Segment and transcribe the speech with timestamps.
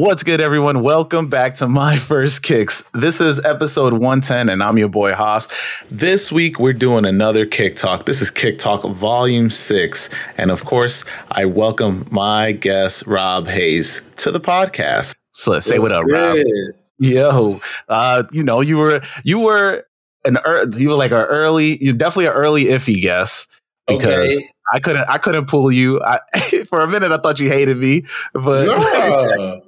[0.00, 0.82] What's good, everyone?
[0.82, 2.88] Welcome back to My First Kicks.
[2.94, 5.46] This is episode 110, and I'm your boy Haas.
[5.90, 8.06] This week, we're doing another Kick Talk.
[8.06, 10.08] This is Kick Talk Volume 6.
[10.38, 15.14] And of course, I welcome my guest, Rob Haze, to the podcast.
[15.32, 16.38] So let's say what up, Rob.
[17.00, 19.84] Yo, uh, you know, you were, you were,
[20.24, 20.38] an
[20.76, 23.48] you were like an early, you're definitely an early iffy guest
[23.86, 24.50] because okay.
[24.72, 26.00] I couldn't I couldn't pull you.
[26.02, 26.20] I,
[26.68, 29.62] for a minute I thought you hated me, but no.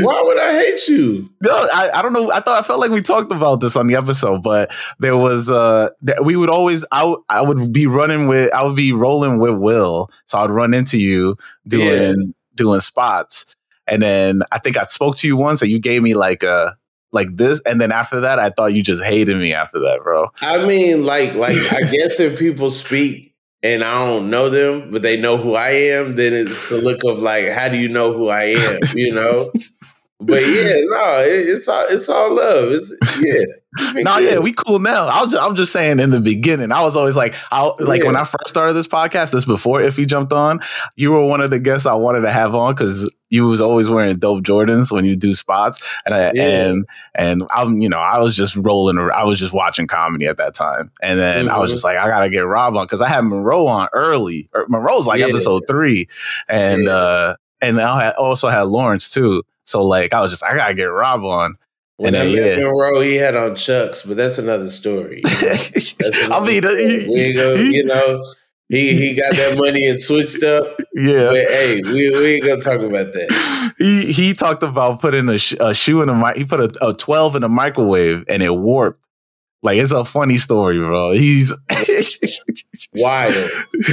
[0.00, 1.30] Why would I hate you?
[1.42, 2.30] No, I, I don't know.
[2.30, 5.50] I thought I felt like we talked about this on the episode, but there was
[5.50, 8.92] uh that we would always I, w- I would be running with I would be
[8.92, 12.32] rolling with Will, so I'd run into you doing yeah.
[12.56, 13.46] doing spots,
[13.90, 16.76] and then I think I spoke to you once, and you gave me like a
[17.12, 20.28] like this, and then after that, I thought you just hated me after that, bro.
[20.40, 25.02] I mean, like like I guess if people speak and I don't know them, but
[25.02, 28.12] they know who I am, then it's a look of like, how do you know
[28.12, 28.78] who I am?
[28.94, 29.50] You know?
[30.20, 32.72] but yeah, no, it, it's all it's all love.
[32.72, 33.44] It's yeah.
[34.02, 35.06] no, yeah, we cool now.
[35.06, 38.00] I was just, I'm just saying in the beginning, I was always like, I like
[38.00, 38.08] yeah.
[38.08, 40.58] when I first started this podcast, this before if he jumped on,
[40.96, 43.88] you were one of the guests I wanted to have on because you was always
[43.88, 46.68] wearing dope Jordans when you do spots, and I, yeah.
[46.68, 50.36] and and I'm you know I was just rolling, I was just watching comedy at
[50.38, 51.54] that time, and then mm-hmm.
[51.54, 51.74] I was mm-hmm.
[51.74, 54.48] just like, I gotta get Rob on because I had Monroe on early.
[54.52, 55.26] Or Monroe's like yeah.
[55.26, 56.08] episode three,
[56.48, 59.44] and uh and I also had Lawrence too.
[59.70, 61.54] So like I was just I gotta get Rob on.
[61.96, 62.64] When and I met yeah.
[62.64, 65.20] Monroe, he had on Chucks, but that's another story.
[65.40, 67.08] That's another I mean, story.
[67.08, 68.24] we go, you know,
[68.70, 70.80] he he got that money and switched up.
[70.94, 71.26] Yeah.
[71.26, 73.74] But hey, we, we ain't gonna talk about that.
[73.76, 76.36] He he talked about putting a, sh- a shoe in a mic.
[76.36, 79.04] He put a, a twelve in a microwave and it warped.
[79.62, 81.12] Like it's a funny story, bro.
[81.12, 81.54] He's
[82.94, 83.34] wild,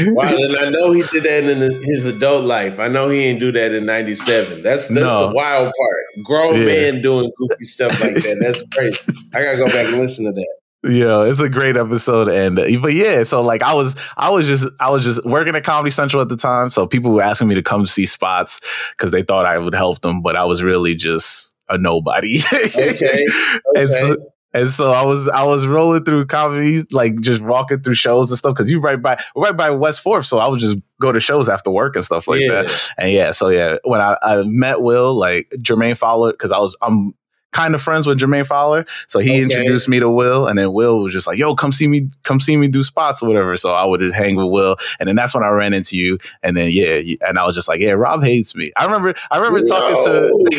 [0.08, 2.80] wild, and I know he did that in his adult life.
[2.80, 4.64] I know he didn't do that in '97.
[4.64, 5.28] That's that's no.
[5.28, 6.26] the wild part.
[6.26, 6.66] Grown yeah.
[6.66, 8.38] man doing goofy stuff like that.
[8.42, 9.30] That's crazy.
[9.36, 10.56] I gotta go back and listen to that.
[10.84, 14.48] Yeah, it's a great episode, and uh, but yeah, so like I was, I was
[14.48, 17.50] just, I was just working at Comedy Central at the time, so people were asking
[17.50, 20.64] me to come see spots because they thought I would help them, but I was
[20.64, 22.42] really just a nobody.
[22.54, 22.92] okay.
[22.92, 23.26] okay.
[23.76, 24.16] and so,
[24.54, 28.38] and so I was I was rolling through comedy, like just walking through shows and
[28.38, 28.56] stuff.
[28.56, 31.50] Cause you right by right by West Fourth, so I would just go to shows
[31.50, 32.64] after work and stuff like yeah.
[32.64, 32.90] that.
[32.98, 36.78] And yeah, so yeah, when I, I met Will, like Jermaine followed because I was
[36.82, 37.14] I'm
[37.52, 38.86] kind of friends with Jermaine Fowler.
[39.08, 39.44] So he okay.
[39.44, 42.40] introduced me to Will, and then Will was just like, "Yo, come see me, come
[42.40, 45.34] see me do spots or whatever." So I would hang with Will, and then that's
[45.34, 46.18] when I ran into you.
[46.44, 49.38] And then yeah, and I was just like, "Yeah, Rob hates me." I remember, I
[49.38, 49.66] remember no.
[49.66, 50.48] talking to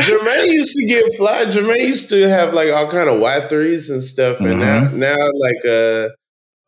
[0.00, 1.44] Jermaine used to get fly.
[1.46, 4.98] Jermaine used to have like all kind of Y threes and stuff, and mm-hmm.
[4.98, 6.08] now now like uh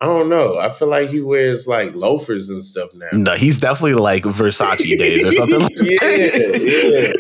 [0.01, 0.59] I don't know.
[0.59, 3.09] I feel like he wears like loafers and stuff now.
[3.13, 5.59] No, he's definitely like Versace days or something.
[5.59, 7.13] Like yeah, yeah.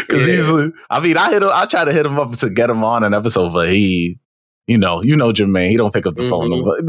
[0.00, 0.60] Because yeah.
[0.60, 0.72] he's.
[0.90, 1.48] I mean, I hit him.
[1.50, 4.18] I try to hit him up to get him on an episode, but he,
[4.66, 6.30] you know, you know, Jermaine, he don't pick up the mm-hmm.
[6.30, 6.86] phone.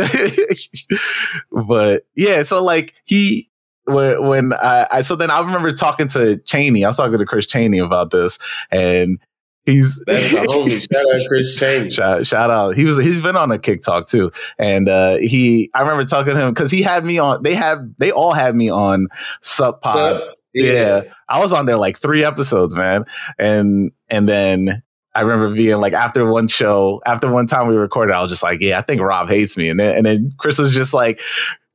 [1.51, 3.49] But, but yeah, so like he
[3.85, 6.83] when, when I, I, so then I remember talking to Cheney.
[6.83, 8.39] I was talking to Chris Cheney about this,
[8.71, 9.19] and
[9.65, 10.93] He's that's the homie.
[10.93, 11.89] Shout out Chris Cheney.
[11.91, 12.75] Shout, shout out.
[12.75, 14.31] He was he's been on a kick talk too.
[14.57, 17.79] And uh he I remember talking to him because he had me on they have
[17.97, 19.07] they all had me on
[19.41, 19.93] Sub Pod.
[19.93, 20.33] Sup?
[20.53, 20.71] Yeah.
[20.73, 21.01] yeah.
[21.29, 23.05] I was on there like three episodes, man.
[23.39, 24.83] And and then
[25.15, 28.43] I remember being like after one show, after one time we recorded, I was just
[28.43, 29.69] like, yeah, I think Rob hates me.
[29.69, 31.21] And then and then Chris was just like,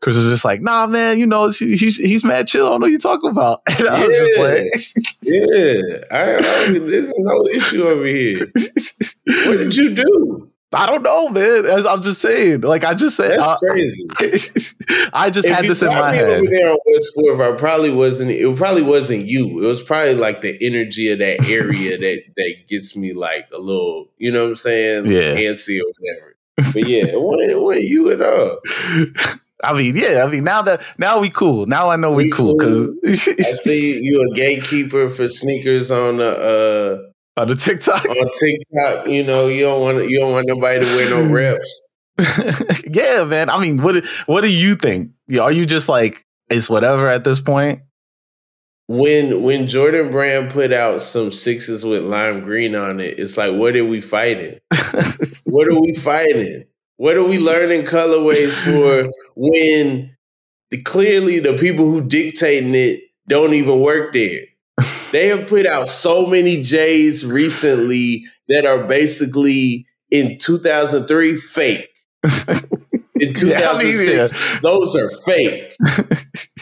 [0.00, 2.66] Chris was just like, nah, man, you know, he's he's mad chill.
[2.66, 3.62] I don't know what you talking about.
[3.78, 8.50] And I was just like, yeah, I, I there's no issue over here.
[9.46, 10.50] what did you do?
[10.72, 11.64] I don't know, man.
[11.64, 14.06] As I'm just saying, like I just said, that's uh, crazy.
[15.14, 16.28] I just if had this in my head.
[16.28, 18.32] Over there on West Fourth, I probably wasn't.
[18.32, 19.64] It probably wasn't you.
[19.64, 23.58] It was probably like the energy of that area that that gets me like a
[23.58, 25.06] little, you know what I'm saying?
[25.06, 26.36] Yeah, antsy or whatever.
[26.74, 28.58] But yeah, it wasn't, it wasn't you at all.
[29.64, 30.24] I mean, yeah.
[30.24, 31.66] I mean, now that now we cool.
[31.66, 36.18] Now I know we, we cool because I see you a gatekeeper for sneakers on
[36.18, 38.04] the uh on the TikTok.
[38.04, 41.88] On TikTok, you know, you don't want you don't want nobody to wear no reps.
[42.86, 43.50] yeah, man.
[43.50, 45.10] I mean, what what do you think?
[45.40, 47.80] Are you just like it's whatever at this point?
[48.86, 53.54] When when Jordan Brand put out some sixes with lime green on it, it's like,
[53.54, 54.58] what are we fighting?
[55.44, 56.64] what are we fighting?
[56.98, 60.16] What are we learning colorways for when
[60.70, 64.40] the, clearly the people who dictating it don't even work there?
[65.12, 71.88] They have put out so many J's recently that are basically in 2003, fake.
[73.20, 74.60] In 2006, yeah, I mean, yeah.
[74.62, 75.74] those are fake.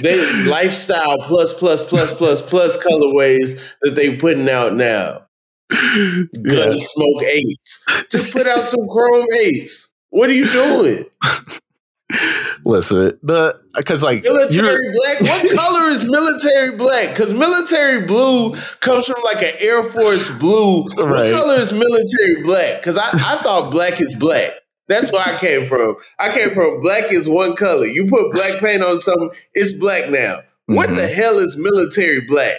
[0.01, 5.27] they lifestyle plus plus plus plus plus colorways that they putting out now.
[5.71, 6.75] Gun yeah.
[6.77, 7.85] smoke eights.
[8.11, 9.93] Just put out some chrome eights.
[10.11, 11.05] What are you doing?
[12.65, 15.21] Listen, the because like military black.
[15.21, 17.11] What color is military black?
[17.11, 20.85] Because military blue comes from like an Air Force blue.
[20.85, 21.09] Right.
[21.09, 22.81] What color is military black?
[22.81, 24.53] Because I, I thought black is black.
[24.89, 25.97] That's where I came from.
[26.19, 27.87] I came from black is one color.
[27.87, 30.41] You put black paint on something, it's black now.
[30.67, 30.97] What mm-hmm.
[30.97, 32.59] the hell is military black?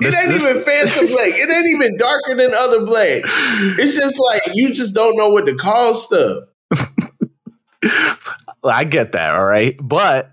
[0.00, 1.28] It ain't this, even fancy black.
[1.28, 3.22] It ain't even darker than other black.
[3.78, 6.44] It's just like you just don't know what to call stuff.
[8.64, 10.32] I get that, all right, but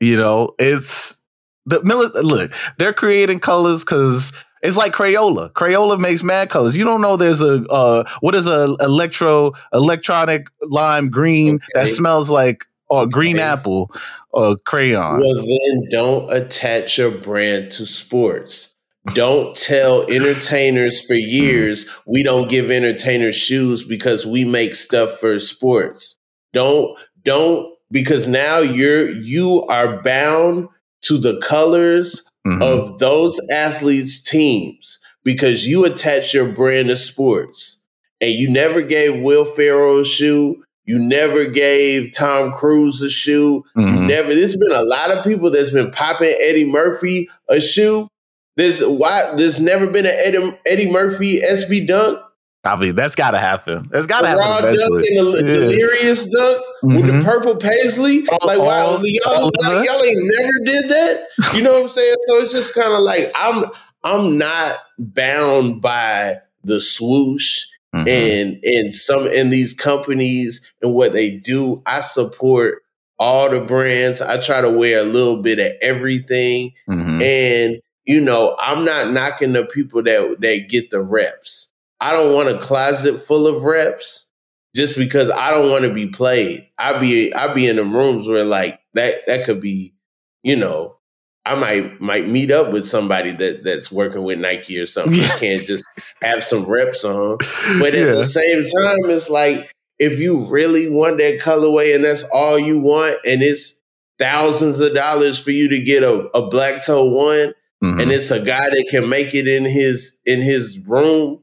[0.00, 1.18] you know, it's
[1.66, 2.54] the look.
[2.78, 4.32] They're creating colors because
[4.62, 5.52] it's like Crayola.
[5.52, 6.76] Crayola makes mad colors.
[6.76, 11.66] You don't know there's a uh, what is a electro electronic lime green okay.
[11.74, 13.44] that smells like or green okay.
[13.44, 13.90] apple
[14.30, 15.20] or crayon.
[15.20, 18.75] Well, then don't attach your brand to sports.
[19.14, 25.38] Don't tell entertainers for years we don't give entertainers shoes because we make stuff for
[25.38, 26.16] sports.
[26.52, 30.68] Don't don't because now you're you are bound
[31.02, 32.62] to the colors mm-hmm.
[32.62, 37.78] of those athletes' teams because you attach your brand to sports.
[38.20, 40.62] And you never gave Will Ferrell a shoe.
[40.84, 43.64] You never gave Tom Cruise a shoe.
[43.76, 44.06] Mm-hmm.
[44.06, 44.34] never.
[44.34, 48.08] There's been a lot of people that's been popping Eddie Murphy a shoe.
[48.56, 52.18] There's why there's never been an Eddie, Eddie Murphy SB dunk.
[52.64, 53.88] I mean, that's got to happen.
[53.92, 54.42] That's got to happen.
[54.42, 55.02] Raw eventually.
[55.14, 55.68] dunk and the yeah.
[55.68, 56.96] delirious dunk mm-hmm.
[56.96, 57.24] with the mm-hmm.
[57.24, 58.22] purple paisley.
[58.22, 61.26] Like, wow, y'all, like, y'all ain't never did that.
[61.54, 62.16] You know what I'm saying?
[62.26, 63.66] So it's just kind of like I'm
[64.02, 67.64] I'm not bound by the swoosh
[67.94, 68.08] mm-hmm.
[68.08, 71.82] and and some in these companies and what they do.
[71.86, 72.82] I support
[73.18, 74.20] all the brands.
[74.20, 77.22] I try to wear a little bit of everything, mm-hmm.
[77.22, 81.72] and you know, I'm not knocking the people that that get the reps.
[82.00, 84.30] I don't want a closet full of reps
[84.74, 86.68] just because I don't want to be played.
[86.78, 89.94] I be I be in the rooms where like that that could be,
[90.42, 90.96] you know,
[91.44, 95.14] I might might meet up with somebody that that's working with Nike or something.
[95.14, 95.28] Yeah.
[95.38, 95.86] Can't just
[96.22, 97.38] have some reps on.
[97.78, 98.12] But at yeah.
[98.12, 102.78] the same time, it's like if you really want that colorway and that's all you
[102.78, 103.82] want, and it's
[104.18, 108.00] thousands of dollars for you to get a, a black toe one, mm-hmm.
[108.00, 111.40] and it's a guy that can make it in his in his room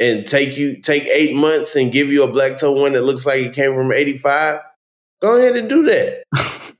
[0.00, 3.26] and take you take eight months and give you a black toe one that looks
[3.26, 4.60] like it came from 85,
[5.20, 6.24] go ahead and do that.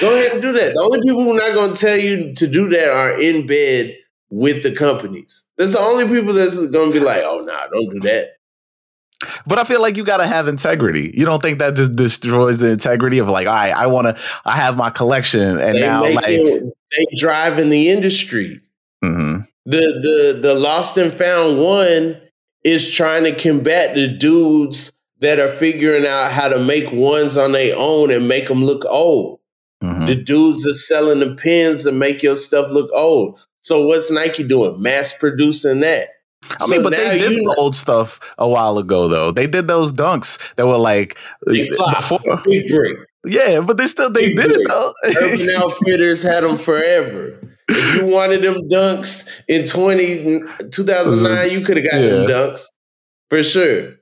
[0.00, 0.74] go ahead and do that.
[0.74, 3.46] The only people who are not going to tell you to do that are in
[3.46, 3.96] bed
[4.30, 5.44] with the companies.
[5.56, 8.35] That's the only people that's going to be like, oh, nah, don't do that.
[9.46, 11.12] But I feel like you got to have integrity.
[11.16, 14.22] You don't think that just destroys the integrity of like, all right, I want to,
[14.44, 18.60] I have my collection, and they now like it, they drive in the industry.
[19.02, 19.40] Mm-hmm.
[19.64, 22.20] The the the lost and found one
[22.62, 27.52] is trying to combat the dudes that are figuring out how to make ones on
[27.52, 29.40] their own and make them look old.
[29.82, 30.06] Mm-hmm.
[30.06, 33.40] The dudes that selling the pins to make your stuff look old.
[33.60, 34.80] So what's Nike doing?
[34.80, 36.08] Mass producing that.
[36.44, 39.32] I so mean, but they did the old stuff a while ago, though.
[39.32, 42.20] They did those dunks that were like big before.
[42.44, 42.70] big.
[43.24, 44.92] Yeah, but they still they big did it though.
[45.04, 47.40] Urban Outfitters had them forever.
[47.68, 50.40] If you wanted them dunks in 20,
[50.70, 51.52] 2009, mm-hmm.
[51.52, 52.10] you could have gotten yeah.
[52.10, 52.66] them dunks
[53.28, 53.94] for sure.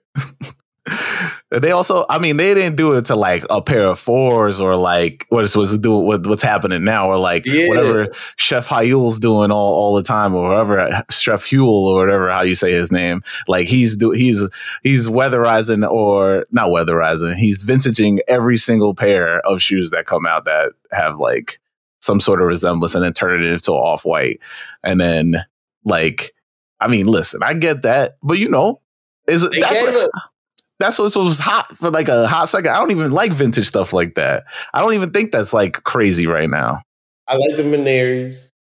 [1.51, 4.77] They also, I mean, they didn't do it to like a pair of fours or
[4.77, 7.69] like what is what's doing what, what's happening now or like yeah.
[7.69, 12.43] whatever Chef Hayul's doing all, all the time or whatever Chef Huel or whatever how
[12.43, 13.23] you say his name.
[13.47, 14.43] Like he's do he's
[14.83, 17.37] he's weatherizing or not weatherizing.
[17.37, 21.61] He's vintaging every single pair of shoes that come out that have like
[22.01, 24.41] some sort of resemblance and then turn it into off white.
[24.83, 25.45] And then
[25.85, 26.35] like,
[26.81, 28.81] I mean, listen, I get that, but you know,
[29.29, 30.11] is that's what,
[30.79, 32.73] that's what was hot for like a hot second.
[32.73, 34.45] I don't even like vintage stuff like that.
[34.73, 36.83] I don't even think that's like crazy right now.
[37.29, 38.51] I like the Manieris.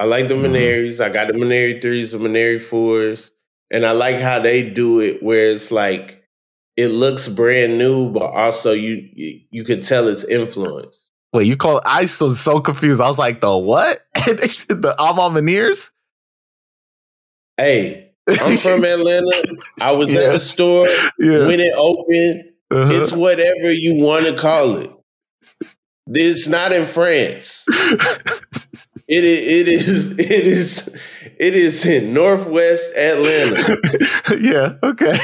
[0.00, 1.02] I like the mm-hmm.
[1.02, 3.32] I got the Mainieri threes, the Mainieri fours,
[3.70, 6.24] and I like how they do it, where it's like
[6.76, 11.12] it looks brand new, but also you you could tell it's influence.
[11.32, 11.80] Wait, you call?
[11.84, 13.00] I was so confused.
[13.00, 14.00] I was like, the what?
[14.14, 15.40] the Alma
[17.56, 19.32] Hey, I'm from Atlanta.
[19.80, 20.22] I was yeah.
[20.22, 20.88] at the store
[21.18, 21.46] yeah.
[21.46, 22.50] when it opened.
[22.70, 22.88] Uh-huh.
[22.92, 24.90] It's whatever you want to call it.
[26.06, 27.64] It's not in France.
[29.08, 29.48] it is.
[29.48, 30.18] It is.
[30.18, 31.02] It is.
[31.38, 33.76] It is in Northwest Atlanta.
[34.40, 34.74] yeah.
[34.82, 35.18] Okay.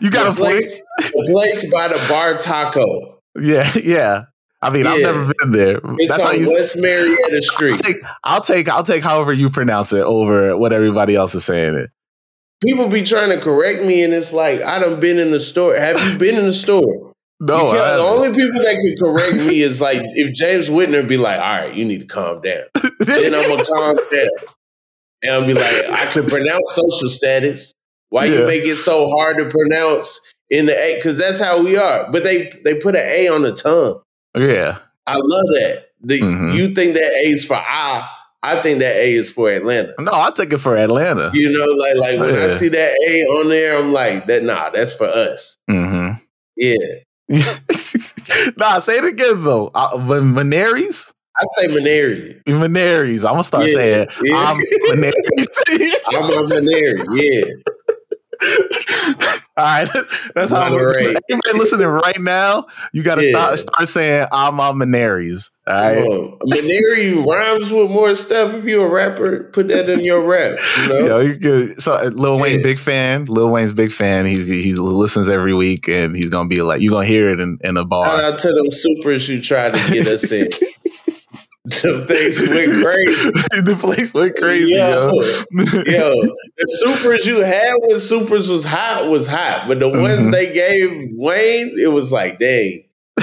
[0.00, 0.82] You got a place?
[1.00, 3.20] a place by the Bar Taco.
[3.38, 3.70] Yeah.
[3.82, 4.24] Yeah.
[4.62, 5.80] I mean, I've never been there.
[5.98, 6.52] It's That's on you.
[6.52, 7.76] West Marietta I'll Street.
[7.76, 8.68] take, I'll take.
[8.68, 9.02] I'll take.
[9.02, 11.90] However you pronounce it over what everybody else is saying it.
[12.64, 15.74] People be trying to correct me, and it's like I done been in the store.
[15.74, 17.06] Have you been in the store?
[17.42, 17.72] No.
[17.72, 21.46] The only people that can correct me is like if James Whitner be like, "All
[21.46, 22.64] right, you need to calm down."
[22.98, 24.28] then I'm gonna calm down,
[25.22, 27.72] and I'll be like, "I can pronounce social status.
[28.10, 28.40] Why Yeah.
[28.40, 30.96] you make it so hard to pronounce in the A?
[30.96, 32.10] Because that's how we are.
[32.12, 34.02] But they they put an A on the tongue.
[34.36, 34.76] yeah.
[35.06, 35.84] I love that.
[36.02, 36.54] The, Mhm.
[36.54, 38.06] You think that A's for I?
[38.42, 39.94] I think that A is for Atlanta.
[39.98, 41.30] No, I'll take it for Atlanta.
[41.34, 44.70] You know, like like when I see that A on there, I'm like, that nah,
[44.70, 45.58] that's for us.
[45.68, 46.12] hmm
[46.56, 46.76] Yeah.
[48.56, 49.70] nah, say it again though.
[49.74, 51.12] Uh, Van- Veneries?
[51.36, 52.40] I say Maneri.
[52.46, 53.24] Veneries.
[53.24, 54.34] I'm gonna start Yeah, saying yeah.
[54.36, 54.56] I'm
[54.88, 55.48] Veneries.
[56.08, 57.04] I'm a Maneri.
[57.14, 57.50] Yeah.
[59.56, 59.88] All right,
[60.34, 60.96] that's how we're.
[60.98, 63.30] Anybody listening right now, you got to Yeah.
[63.30, 65.50] start start saying I'm on Veneries.
[65.66, 68.54] All right, Um, Maneri rhymes with more stuff.
[68.54, 70.58] If you're a rapper, put that in your rap.
[70.82, 70.98] You know?
[71.06, 72.62] Yo, you could, so uh, Lil Wayne, Yeah.
[72.62, 73.26] big fan.
[73.26, 74.24] Lil Wayne's big fan.
[74.24, 77.58] He's he listens every week, and he's gonna be like, you're gonna hear it in,
[77.62, 78.20] in a Shout bar.
[78.22, 80.48] out to them Supras who tried to get us in.
[81.82, 83.30] them place went crazy.
[83.62, 85.10] the place went crazy, yo.
[85.12, 85.82] Yo.
[85.84, 86.20] Yo,
[86.58, 90.32] the Supras you had when Supras was hot was hot, but the ones Mhm.
[90.32, 92.84] they gave Wayne, it was like, dang.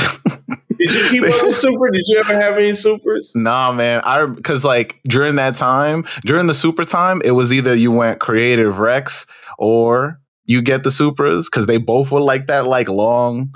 [0.80, 1.92] Did you keep up with Supra?
[1.92, 3.36] Did you ever have any Supras?
[3.36, 4.02] Nah, man.
[4.04, 8.20] I because like during that time, during the Supra time, it was either you went
[8.20, 9.26] creative Rex
[9.58, 13.54] or you get the supras because they both were like that, like long,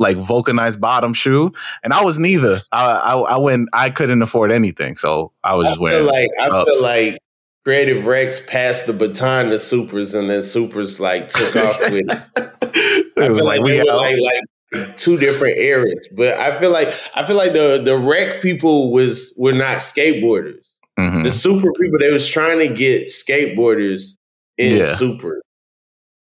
[0.00, 1.52] like vulcanized bottom shoe,
[1.84, 2.60] and I was neither.
[2.72, 3.68] I I, I went.
[3.72, 6.06] I couldn't afford anything, so I was I just wearing.
[6.06, 6.70] like I ups.
[6.70, 7.18] feel like
[7.64, 12.22] Creative Rex passed the baton to Supras, and then Supras like took off with it.
[13.16, 14.16] it I was feel like like, we were like
[14.72, 18.90] like two different eras, but I feel like I feel like the the rec people
[18.90, 20.74] was were not skateboarders.
[20.98, 21.24] Mhm.
[21.24, 24.16] The Supra people they was trying to get skateboarders
[24.58, 24.94] in Yeah.
[24.94, 25.36] Supra.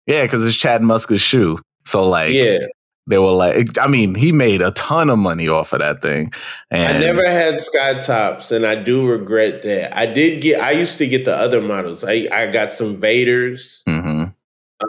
[0.07, 1.59] Yeah, because it's Chad Muska's shoe.
[1.85, 2.57] So like, yeah,
[3.07, 6.33] they were like, I mean, he made a ton of money off of that thing.
[6.71, 9.95] And I never had sky tops, and I do regret that.
[9.97, 10.59] I did get.
[10.61, 12.03] I used to get the other models.
[12.03, 14.33] I I got some Vaiders, Mhm.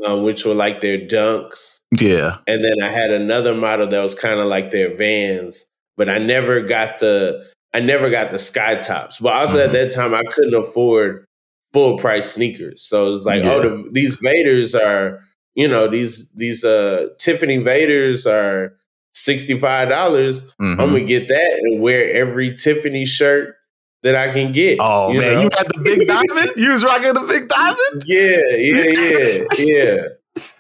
[0.06, 2.38] uh, which were like their dunks, Yeah.
[2.46, 5.66] and then I had another model that was kind of like their Vans.
[5.98, 7.44] But I never got the.
[7.74, 9.18] I never got the sky tops.
[9.18, 9.64] But also Mhm.
[9.66, 11.26] at that time, I couldn't afford
[11.74, 12.80] full price sneakers.
[12.80, 13.52] So it was like, Yeah.
[13.54, 15.20] oh, the, these Vaiders are,
[15.56, 18.76] you know, these these uh Tiffany Vaiders are
[19.14, 20.44] sixty five dollars.
[20.60, 20.72] Mhm.
[20.80, 23.56] I'm gonna get that and wear every Tiffany shirt
[24.02, 24.78] that I can get.
[24.80, 25.40] Oh you man, know?
[25.42, 26.52] you had the big diamond.
[26.56, 28.04] You was rocking the big diamond.
[28.04, 30.02] yeah, yeah, yeah, yeah.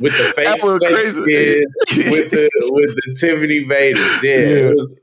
[0.00, 1.22] With the fake That was snake crazy.
[1.22, 4.22] skin, with the with the Tiffany Vaiders.
[4.22, 4.70] Yeah, Yeah.
[4.70, 4.96] it was.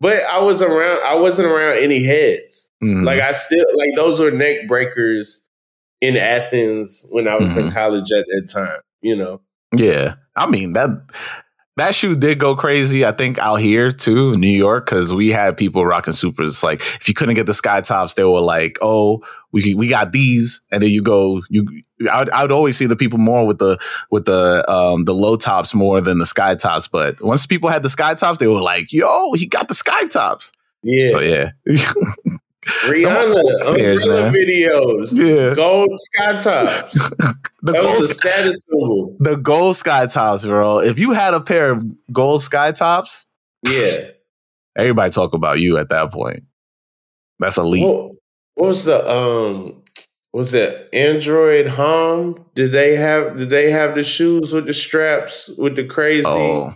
[0.00, 1.00] But I was around.
[1.04, 2.70] I wasn't around any heads.
[2.82, 3.04] Mhm.
[3.04, 5.42] Like I still like those were neck breakers
[6.00, 7.72] in Athens when I was in Mhm.
[7.72, 8.80] college at that time.
[9.02, 9.40] You know.
[9.74, 10.88] yeah, I mean that
[11.76, 13.04] that shoe did go crazy.
[13.04, 16.62] I think out here too, in New York, because we had people rocking Supras.
[16.62, 19.22] Like if you couldn't get the sky tops, they were like, "Oh,
[19.52, 21.66] we we got these," and then you go you.
[22.10, 23.78] I would, I would always see the people more with the
[24.10, 26.86] with the um the low tops more than the sky tops.
[26.86, 30.06] But once people had the sky tops, they were like, "Yo, he got the sky
[30.06, 30.52] tops."
[30.84, 31.08] Yeah.
[31.10, 31.50] So yeah,
[32.64, 35.12] Rihanna umbrella videos.
[35.14, 35.54] yeah.
[35.54, 37.10] Gold sky tops.
[37.64, 39.16] The That gold was a status symbol.
[39.20, 40.80] the gold sky tops, bro.
[40.80, 43.24] If you had a pair of gold sky tops,
[43.66, 44.08] Yeah.
[44.76, 46.42] everybody talk about you at that point.
[47.38, 47.82] That's elite.
[47.84, 48.12] What,
[48.56, 49.82] what was the um
[50.34, 52.44] was it Android Homme?
[52.54, 56.74] Did they have did they have the shoes with the straps with the crazy Oh,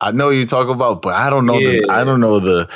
[0.00, 1.86] I know you talk about, but I don't know the.
[1.90, 2.68] I don't know the.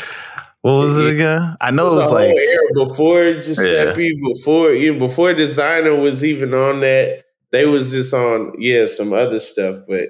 [0.66, 1.54] What was it again?
[1.61, 6.25] I know It was it was like era before Giuseppe, before you before designer was
[6.25, 7.23] even on that.
[7.52, 10.08] They was just on yeah some other stuff, but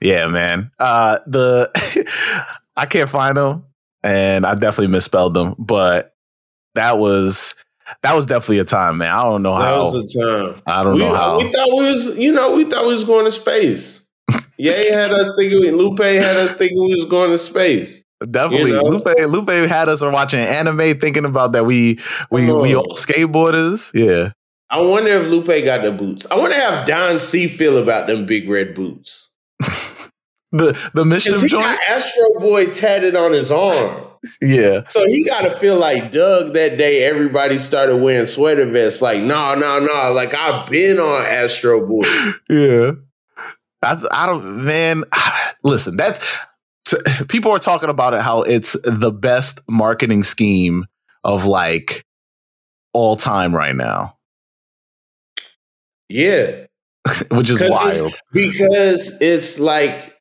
[0.00, 0.70] yeah, man.
[0.78, 1.72] Uh, the
[2.76, 3.64] I can't find them,
[4.04, 6.14] and I definitely misspelled them, but
[6.76, 7.56] that was
[8.04, 9.12] that was definitely a time, man.
[9.12, 9.90] I don't know that how.
[9.90, 10.62] That was the time.
[10.68, 11.38] I don't we, know how.
[11.38, 14.06] we thought we was you know we thought we was going to space.
[14.56, 15.72] Yeah, had us thinking.
[15.72, 18.01] Lupe had us thinking we was going to space.
[18.30, 18.88] Definitely, You know?
[18.88, 19.18] Lupe.
[19.28, 21.98] Lupe had us watching anime, thinking about that we
[22.30, 23.92] we Come we skateboarders.
[23.94, 24.32] Yeah,
[24.70, 26.26] I wonder if Lupe got the boots.
[26.30, 29.30] I wonder how Don C feel about them big red boots.
[30.50, 31.64] the the MSCHF joint.
[31.64, 34.06] got Astro Boy tatted on his arm.
[34.40, 34.82] Yeah.
[34.88, 37.04] So he got to feel like Doug that day.
[37.04, 39.02] Everybody started wearing sweater vests.
[39.02, 40.12] Like, no, no, no.
[40.14, 42.04] Like I've been on Astro Boy.
[42.48, 42.92] Yeah.
[43.84, 45.04] I, I don't, man.
[45.64, 46.24] Listen, that's
[47.28, 50.84] people are talking about it how it's the best marketing scheme
[51.24, 52.04] of like
[52.92, 54.18] all time right now.
[56.08, 56.66] Yeah,
[57.30, 60.14] which is wild it's, because it's like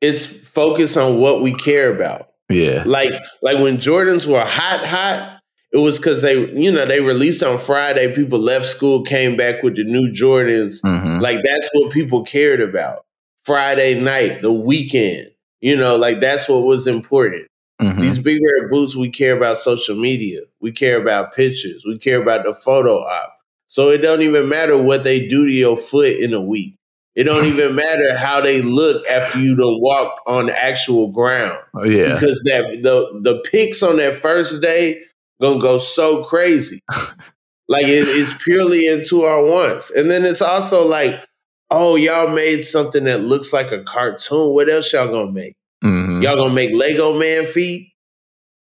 [0.00, 2.28] it's focused on what we care about.
[2.48, 5.34] Yeah, like like when Jordans were hot, hot.
[5.70, 8.14] It was because they, you know, they released on Friday.
[8.14, 10.80] People left school, came back with the new Jordans.
[10.82, 11.18] Mm-hmm.
[11.18, 13.04] Like that's what people cared about.
[13.44, 15.28] Friday night, the weekend.
[15.60, 17.48] You know, like that's what was important.
[17.80, 18.00] Mm-hmm.
[18.00, 20.40] These big red boots, we care about social media.
[20.60, 21.84] We care about pictures.
[21.86, 23.34] We care about the photo op.
[23.66, 26.74] So it don't even matter what they do to your foot in a week.
[27.14, 31.58] It don't even matter how they look after you don't walk on actual ground.
[31.74, 32.14] Oh, yeah.
[32.14, 35.02] Because that the the pics on that first day
[35.40, 36.80] gonna go so crazy.
[37.68, 39.90] like it, it's purely into our wants.
[39.90, 41.27] And then it's also like
[41.70, 44.54] oh, y'all made something that looks like a cartoon.
[44.54, 45.54] What else y'all gonna make?
[45.84, 46.22] Mm-hmm.
[46.22, 47.92] Y'all gonna make Lego Man feet?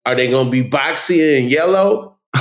[0.07, 2.19] Are they gonna be boxy and yellow?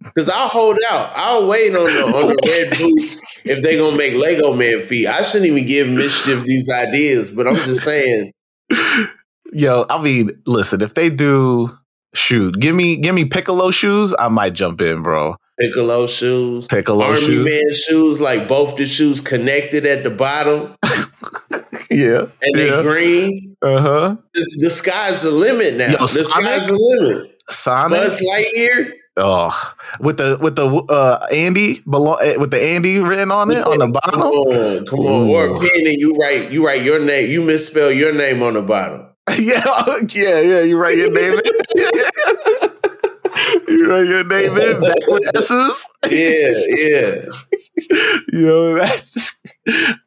[0.00, 1.10] Because I'll hold out.
[1.14, 5.08] I'll wait on the on the red boots if they gonna make Lego Man feet.
[5.08, 8.32] I shouldn't even give MSCHF these ideas, but I'm just saying.
[9.52, 11.76] Yo, I mean, listen, if they do
[12.14, 15.34] shoot, give me give me Piccolo shoes, I might jump in, bro.
[15.58, 17.44] Piccolo shoes, Piccolo Army shoes.
[17.44, 20.76] Man shoes, like both the shoes connected at the bottom.
[21.90, 22.82] yeah, and they yeah.
[22.82, 23.56] green.
[23.60, 24.16] Uh huh.
[24.34, 25.88] The, the, sky's the limit now.
[25.88, 26.46] Yo, the Sonic?
[26.46, 27.42] sky's the limit.
[27.48, 28.92] Sonic, Buzz Lightyear.
[29.16, 33.66] Oh, with the with the uh Andy below eh, with the Andy written on it
[33.66, 34.20] on the bottom.
[34.20, 35.28] Come on, come on.
[35.28, 35.34] Ooh.
[35.34, 37.28] Or a pen and you write you write your name.
[37.28, 39.08] You misspell your name on the bottom.
[39.38, 39.64] yeah,
[40.10, 40.60] yeah, yeah.
[40.62, 41.40] You write your name.
[43.88, 45.88] Write your name in back with S's.
[46.10, 46.52] Yeah,
[46.88, 47.30] yeah.
[48.40, 49.36] Yo, that's.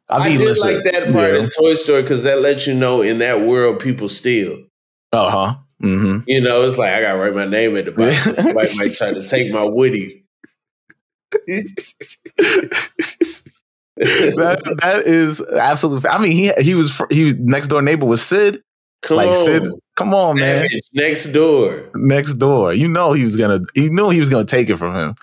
[0.08, 1.40] I, mean, I did listen, like that part yeah.
[1.40, 4.64] in Toy Story because that lets you know in that world people steal.
[5.12, 5.54] Uh huh.
[5.82, 6.20] Mm-hmm.
[6.26, 8.14] You know, it's like I gotta write my name at the bottom.
[8.34, 10.24] Somebody might try to take my Woody.
[13.96, 16.08] that that is absolutely.
[16.08, 18.62] I mean, he he was he was next door neighbor was Sid.
[19.02, 19.44] Come like on.
[19.44, 20.80] Sid, come on, Savage, man.
[20.94, 21.90] Next door.
[21.94, 22.72] Next door.
[22.72, 25.14] You know he was gonna he knew he was gonna take it from him.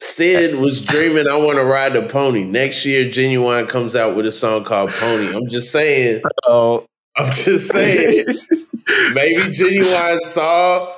[0.00, 2.44] Sid was dreaming, I want to ride the pony.
[2.44, 5.34] Next year, Ginuwine comes out with a song called Pony.
[5.34, 6.22] I'm just saying.
[6.44, 6.86] Oh.
[7.16, 8.24] I'm just saying.
[9.14, 10.92] maybe Ginuwine saw,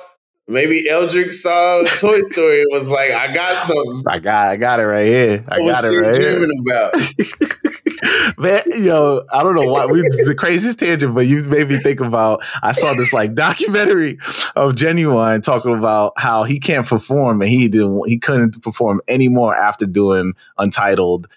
[0.47, 4.03] maybe Eldrick saw Toy Story and was like, I got something.
[4.07, 5.45] I got I got it right here.
[5.47, 6.89] I got it right dreaming here.
[6.89, 7.61] about.
[8.39, 11.99] Man, yo, I don't know why we the craziest tangent, but you made me think
[11.99, 12.45] about.
[12.61, 14.19] I saw this like documentary
[14.55, 19.55] of Ginuwine talking about how he can't perform and he didn't, he couldn't perform anymore
[19.55, 21.27] after doing Untitled.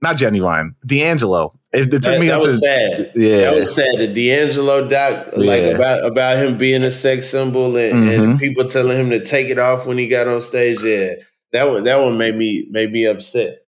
[0.00, 1.52] Not Ginuwine, D'Angelo.
[1.72, 2.28] It, it took that, me.
[2.28, 3.12] That into, was sad.
[3.14, 3.98] Yeah, that was sad.
[3.98, 5.68] The D'Angelo doc, like yeah.
[5.68, 8.30] about about him being a sex symbol and, mm-hmm.
[8.30, 10.82] and people telling him to take it off when he got on stage.
[10.82, 11.14] Yeah,
[11.52, 13.65] that one that one made me made me upset.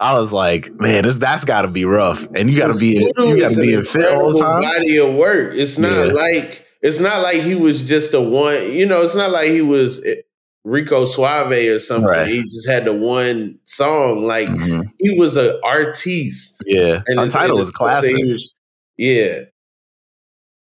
[0.00, 3.08] I was like, man, this that's got to be rough, and you got to be
[3.18, 4.62] you got to be in fit all the time.
[4.62, 5.54] Body of work.
[5.54, 6.12] It's not yeah.
[6.12, 8.72] like it's not like he was just a one.
[8.72, 10.16] You know, it's not like he was eh,
[10.64, 12.08] Rico Suave or something.
[12.08, 12.26] Right.
[12.26, 14.22] He just had the one song.
[14.22, 14.82] Like mm-hmm.
[14.98, 16.64] he was an artiste.
[16.66, 18.16] Yeah, and the title was classic.
[18.16, 18.54] Was,
[18.96, 19.40] yeah,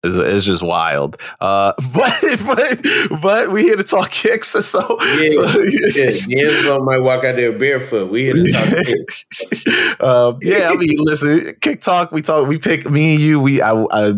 [0.03, 1.21] it's, it's just wild.
[1.39, 2.13] Uh, but
[2.45, 4.49] but but we here to talk kicks.
[4.49, 4.79] So
[5.19, 6.09] yeah, so, yeah.
[6.47, 8.09] D'Angelo might walk out there barefoot.
[8.09, 9.25] We here to talk kicks.
[9.99, 12.11] uh, yeah, I mean, listen, kick talk.
[12.11, 12.47] We talk.
[12.47, 13.39] We pick me and you.
[13.39, 14.13] We I, I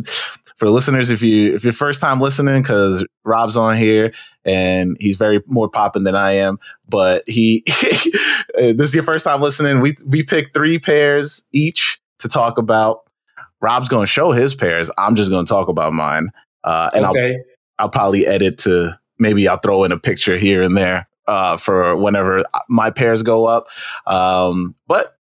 [0.62, 4.14] for listeners, if you if you're first time listening, because Rob's on here
[4.46, 9.42] and he's very more popping than I am, but he this is your first time
[9.42, 9.80] listening.
[9.80, 13.10] We we pick three pairs each to talk about
[13.62, 14.90] Rob's going to show his pairs.
[14.98, 16.30] I'm just going to talk about mine.
[16.64, 17.36] Uh, and okay.
[17.78, 21.58] I'll, I'll probably edit to maybe I'll throw in a picture here and there uh,
[21.58, 23.68] for whenever my pairs go up.
[24.08, 25.18] Um, but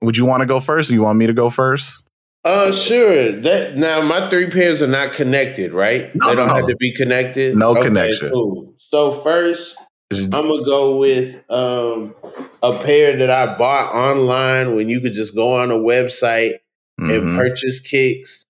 [0.00, 0.90] would you want to go first?
[0.90, 2.02] Or you want me to go first?
[2.44, 3.32] Uh, sure.
[3.32, 6.10] That now my three pairs are not connected, right?
[6.14, 6.54] No, they don't no.
[6.54, 7.56] have to be connected.
[7.56, 8.30] No okay, connection.
[8.30, 8.74] Cool.
[8.78, 9.78] So first,
[10.12, 12.14] I'm gonna go with um,
[12.62, 16.58] a pair that I bought online when you could just go on a website
[17.02, 17.28] mm-hmm.
[17.28, 18.44] and purchase kicks.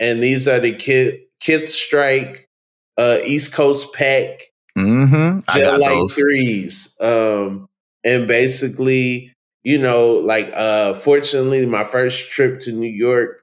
[0.00, 2.48] And these are the Kith, Kith Strike
[2.96, 4.42] uh, East Coast Pack
[4.76, 5.40] mm-hmm.
[5.52, 6.96] Gel-Lyte threes.
[7.00, 7.68] Um,
[8.04, 13.42] and basically, you know, like uh, fortunately, my first trip to New York,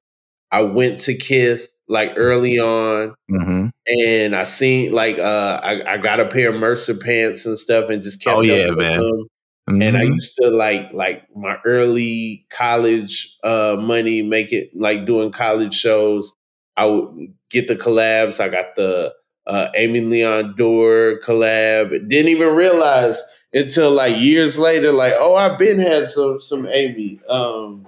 [0.52, 3.68] I went to Kith like early on, Mm-hmm.
[3.88, 7.90] and I seen like uh I, I got a pair of Mercer pants and stuff,
[7.90, 9.00] and just kept Oh, up yeah, man.
[9.00, 9.28] them.
[9.68, 10.14] And I Mhm.
[10.16, 16.34] used to like like my early college uh money, make it like doing college shows.
[16.78, 18.40] I would get the collabs.
[18.40, 19.14] I got the
[19.48, 21.90] uh Aimé Leon Dore collab.
[22.08, 23.24] Didn't even realize
[23.54, 27.20] until like years later, like, oh, I've been had some some Aimé.
[27.30, 27.88] Um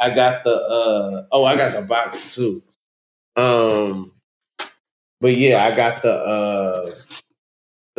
[0.00, 2.62] I got the uh oh, I got the box too.
[3.36, 4.12] Um
[5.20, 6.90] but yeah, I got the uh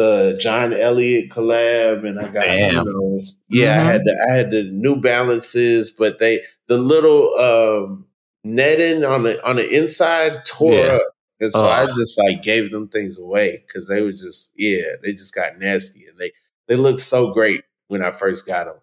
[0.02, 2.86] the John Elliott collab, and I got Damn.
[2.86, 3.92] you know, yeah, I Mhm.
[3.92, 8.06] had the I had the New Balances, but they the little um
[8.44, 10.96] netting on the on the inside tore Yeah.
[10.96, 11.08] up,
[11.40, 15.12] and so I just like gave them things away because they were just yeah, they
[15.12, 16.32] just got nasty, and they
[16.68, 18.78] they looked so great when I first got them.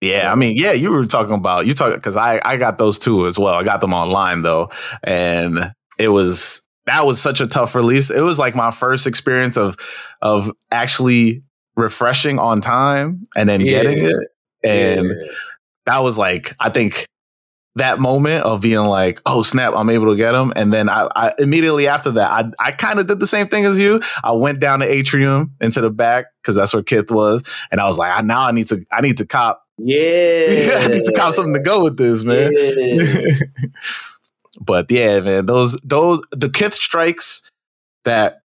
[0.00, 2.98] Yeah, I mean, yeah, you were talking about you talking because I I got those
[2.98, 3.54] too as well.
[3.54, 4.70] I got them online though,
[5.02, 8.10] and it was that was such a tough release.
[8.10, 9.76] It was like my first experience of
[10.22, 11.42] of actually
[11.76, 13.82] refreshing on time and then Yeah.
[13.82, 14.28] getting it,
[14.64, 15.32] and yeah.
[15.86, 17.06] that was like I think
[17.76, 21.08] that moment of being like, oh snap, I'm able to get them, and then I,
[21.14, 24.00] I immediately after that, I I kind of did the same thing as you.
[24.24, 27.86] I went down the atrium into the back because that's where Kith was, and I
[27.86, 31.12] was like, I, now I need to I need to cop yeah, I need to
[31.16, 32.50] cop something to go with this, man.
[32.54, 33.24] Yeah.
[34.60, 37.42] but yeah, man, those those the Kith strikes
[38.04, 38.40] that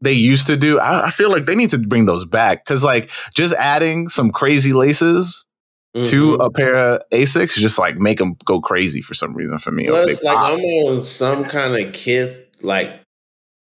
[0.00, 2.84] they used to do, I, I feel like they need to bring those back because
[2.84, 5.46] like just adding some crazy laces
[5.94, 6.44] to Mhm.
[6.46, 9.86] a pair of Asics just like make them go crazy for some reason for me.
[9.86, 10.36] Plus, They like.
[10.36, 13.00] I'm on some kind of kith like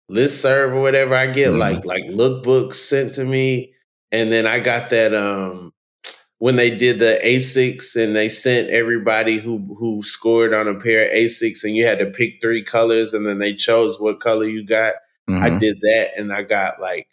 [0.09, 1.15] list serve or whatever.
[1.15, 1.59] I get Mhm.
[1.59, 3.73] like like lookbooks sent to me,
[4.13, 5.73] and then I got that um
[6.41, 11.05] when they did the Asics and they sent everybody who who scored on a pair
[11.07, 14.45] of Asics, and you had to pick three colors, and then they chose what color
[14.47, 14.95] you got.
[15.29, 15.61] I Mhm.
[15.61, 17.07] did that, and I got like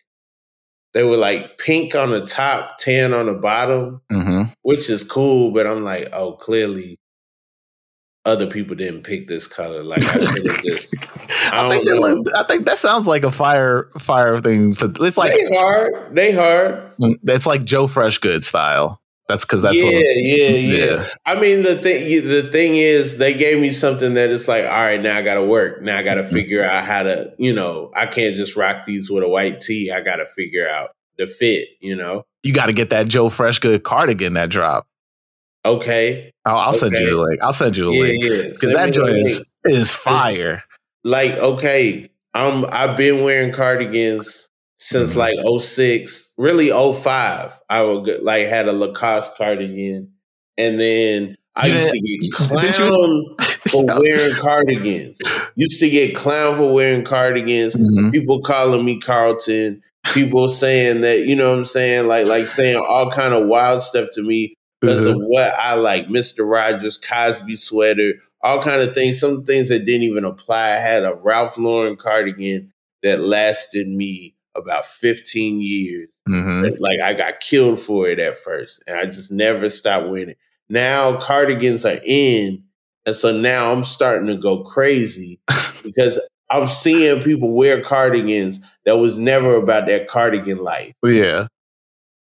[0.93, 4.51] they were like pink on the top, tan on the bottom Mhm.
[4.63, 6.97] which is cool, but I'm like, oh, clearly
[8.25, 9.83] other people didn't pick this color.
[9.83, 10.95] Like I should have just
[11.53, 12.23] I I think know.
[12.35, 14.73] I think that sounds like a fire fire thing.
[14.73, 15.93] For, it's like they hard.
[16.15, 16.81] They hard.
[17.27, 19.01] it's like Joe Freshgood style.
[19.27, 21.05] That's because that's yeah, yeah, yeah, Yeah.
[21.25, 24.69] I mean, the thing, the thing is, they gave me something that it's like, all
[24.71, 25.81] right, now I got to work.
[25.81, 26.31] Now I got to Mhm.
[26.31, 29.91] figure out how to, you know, I can't just rock these with a white tee.
[29.91, 31.67] I got to figure out the fit.
[31.81, 34.87] You know, you got to get that Joe Freshgood cardigan that drop.
[35.65, 37.41] okay, I'll, I'll send you a link.
[37.43, 40.63] I'll send you a yeah, link because Send that joint is is fire.
[41.03, 45.17] like okay i'm i've been wearing cardigans since Mhm.
[45.17, 50.09] like 06 really 05 i would like had a lacoste cardigan
[50.57, 53.35] and then i used to get clown
[53.69, 55.19] for wearing cardigans
[55.55, 58.11] used to get clown for wearing cardigans Mhm.
[58.11, 59.81] people calling me carlton
[60.13, 63.81] people saying that you know what i'm saying like like saying all kind of wild
[63.81, 65.15] stuff to me because Mhm.
[65.15, 66.47] of what I like, Mr.
[66.47, 68.13] Rogers, Cosby sweater,
[68.43, 69.19] all kind of things.
[69.19, 70.65] Some things that didn't even apply.
[70.67, 76.21] I had a Ralph Lauren cardigan that lasted me about 15 years.
[76.27, 76.77] Mhm.
[76.79, 80.37] Like I got killed for it at first, and I just never stopped wearing it.
[80.69, 82.63] Now cardigans are in,
[83.05, 85.39] and so now I'm starting to go crazy
[85.83, 90.93] because I'm seeing people wear cardigans that was never about that cardigan life.
[91.03, 91.47] Yeah,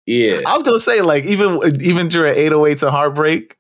[0.06, 0.42] Yeah.
[0.46, 3.58] I was gonna say like even even during 808 to Heartbreak,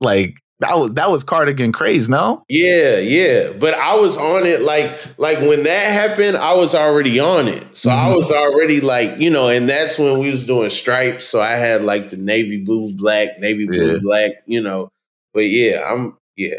[0.00, 2.08] like that was that was cardigan craze.
[2.08, 3.50] No, Yeah, yeah.
[3.52, 7.64] But I was on it like like when that happened, I was already on it.
[7.76, 8.16] So I Mhm.
[8.16, 11.24] was already like, you know, and that's when we was doing stripes.
[11.26, 13.98] So I had like the navy blue black, navy blue Yeah.
[14.02, 14.90] black, you know.
[15.34, 16.54] But yeah, I'm yeah.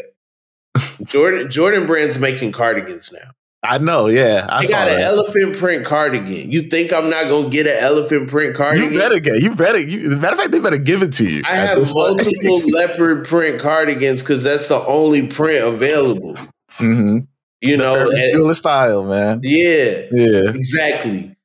[1.04, 3.30] Jordan Jordan Brand's making cardigans now.
[3.64, 4.08] I know.
[4.08, 5.04] Yeah, I I saw got an that.
[5.04, 6.50] elephant print cardigan.
[6.50, 8.92] You think I'm not gonna get an elephant print cardigan?
[8.92, 9.40] You better get.
[9.40, 9.78] You better.
[9.78, 11.42] You, matter of fact, they better give it to you.
[11.48, 16.34] I have multiple leopard print cardigans because that's the only print available.
[16.78, 17.28] Mhm.
[17.60, 19.40] You know, Ferris and- style, man.
[19.44, 20.06] yeah.
[20.10, 20.40] Yeah.
[20.50, 21.36] Exactly.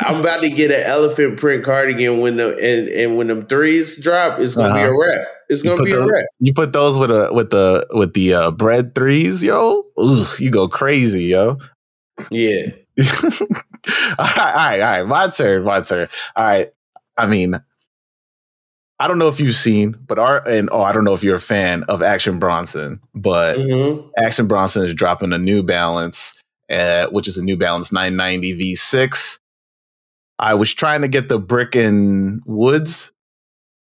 [0.00, 4.00] I'm about to get an elephant print cardigan when the and, and when them threes
[4.02, 4.88] drop, it's gonna Uh-huh.
[4.90, 5.26] be a wrap.
[5.48, 6.26] It's You gonna be a those- wrap.
[6.40, 9.84] You put those with a with the with the uh, bread threes, yo.
[9.98, 11.58] Ooh, you go crazy, yo.
[12.30, 12.66] Yeah.
[14.18, 15.02] all right, all right.
[15.06, 15.64] My turn.
[15.64, 16.08] My turn.
[16.34, 16.70] All right.
[17.16, 17.60] I mean,
[18.98, 21.36] I don't know if you've seen, but our and oh, I don't know if you're
[21.36, 26.38] a fan of Action Bronson, but hmm Action Bronson is dropping a New Balance,
[26.70, 29.38] uh, which is a New Balance 990 V6.
[30.38, 33.12] I was trying to get the brick and woods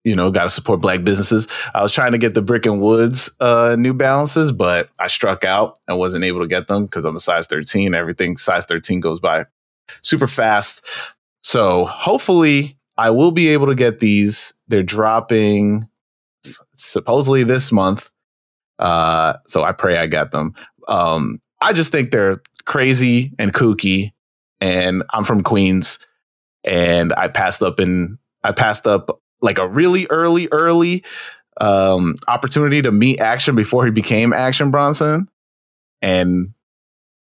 [0.06, 1.48] you know, got to support black businesses.
[1.74, 5.44] I was trying to get the Brick and Woods uh, New Balances, but I struck
[5.44, 7.94] out and wasn't able to get them because I'm a size 13.
[7.96, 9.46] Everything size 13 goes by
[10.04, 10.88] super fast.
[11.42, 14.54] So hopefully, I will be able to get these.
[14.68, 15.90] They're dropping
[16.76, 18.12] supposedly this month.
[18.78, 20.54] Uh, so I pray I get them.
[20.88, 24.14] Um, I just think they're crazy and kooky,
[24.62, 25.98] and I'm from Queens,
[26.66, 31.04] and I passed up in I passed up like a really early, early
[31.62, 35.30] um, opportunity to meet Action before he became Action Bronson,
[36.02, 36.54] and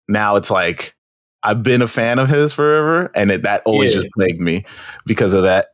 [0.07, 0.95] now it's like
[1.43, 4.01] I've been a fan of his forever, and it, that always yeah.
[4.01, 4.63] just plagued me
[5.05, 5.67] because of that.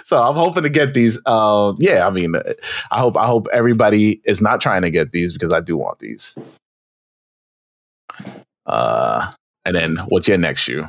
[0.04, 1.18] so I'm hoping to get these.
[1.26, 2.34] Uh, yeah, I mean,
[2.90, 6.00] I hope I hope everybody is not trying to get these because I do want
[6.00, 6.36] these.
[8.66, 9.30] Uh,
[9.64, 10.88] and then what's your next shoe?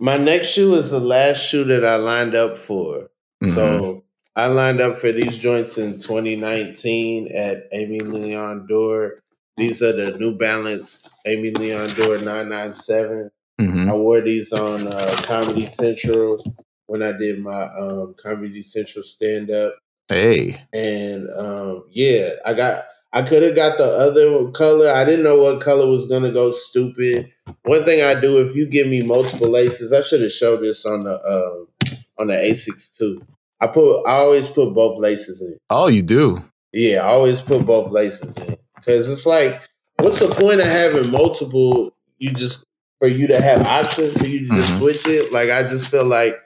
[0.00, 3.10] My next shoe is the last shoe that I lined up for.
[3.44, 3.48] Mm-hmm.
[3.48, 9.18] So I lined up for these joints in 2019 at Aimé Leon Dore.
[9.58, 13.30] these are the New Balance Aimé Leon Dore 997.
[13.60, 13.90] Mm-hmm.
[13.90, 16.42] I wore these on uh, Comedy Central
[16.86, 19.74] when I did my um, Comedy Central stand up.
[20.08, 20.64] Hey.
[20.72, 24.90] And um, yeah, I got I could have got the other color.
[24.90, 27.30] I didn't know what color was gonna go stupid.
[27.64, 30.86] One thing I do if you give me multiple laces, I should have showed this
[30.86, 33.22] on the um, on the Asics too.
[33.60, 35.58] I put I always put both laces in.
[35.68, 36.44] Oh, you do?
[36.72, 38.56] Yeah, I always put both laces in.
[38.76, 39.60] Because it's like,
[39.98, 41.92] what's the point of having multiple?
[42.18, 42.64] You just
[43.00, 44.78] for you to have options for you to just mm-hmm.
[44.78, 45.32] switch it.
[45.32, 46.36] Like I just feel like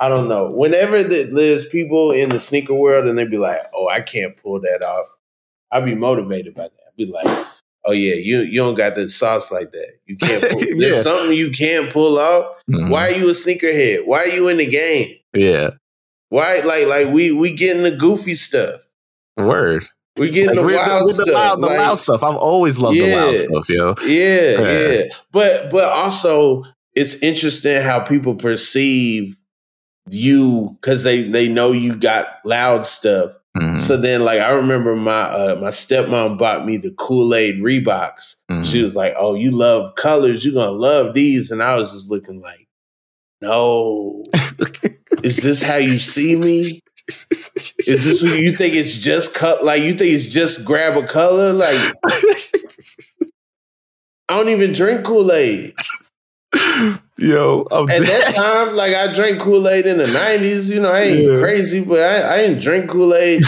[0.00, 0.50] I don't know.
[0.50, 4.60] Whenever there's people in the sneaker world and they be like, "Oh, I can't pull
[4.60, 5.06] that off,"
[5.70, 6.80] I'd be motivated by that.
[6.88, 7.46] I'd be like,
[7.84, 9.98] "Oh yeah, you you don't got the sauce like that.
[10.06, 10.42] You can't.
[10.50, 10.74] Pull, yeah.
[10.78, 12.56] There's something you can't pull off.
[12.70, 12.90] Mm-hmm.
[12.90, 14.06] Why are you a sneakerhead?
[14.06, 15.16] Why are you in the game?
[15.34, 15.70] Yeah.
[16.30, 18.80] Why like like we we getting the goofy stuff?
[19.36, 19.86] Word.
[20.16, 21.26] We getting like, the wild the, stuff.
[21.26, 22.22] The loud, like, loud stuff.
[22.22, 23.94] I've always loved yeah, the loud stuff, yo.
[24.04, 25.02] Yeah, yeah, yeah.
[25.30, 29.36] But but also it's interesting how people perceive
[30.10, 33.32] you because they they know you got loud stuff.
[33.56, 33.78] Mm-hmm.
[33.78, 38.36] So then, like, I remember my uh, my stepmom bought me the Kool Aid Reeboks.
[38.50, 38.62] Mm-hmm.
[38.62, 40.44] She was like, "Oh, you love colors?
[40.44, 42.68] You're gonna love these." And I was just looking like,
[43.40, 44.22] "No,
[45.22, 49.64] is this how you see me?" Is this what you think it's just cut?
[49.64, 51.54] Like you think it's just grab a color?
[51.54, 51.74] Like
[54.28, 55.74] I don't even drink Kool Aid.
[57.18, 60.70] Yo, I'm at that time, like I drank Kool Aid in the nineties.
[60.70, 61.38] You know, I ain't yeah.
[61.38, 63.42] crazy, but I, I didn't drink Kool Aid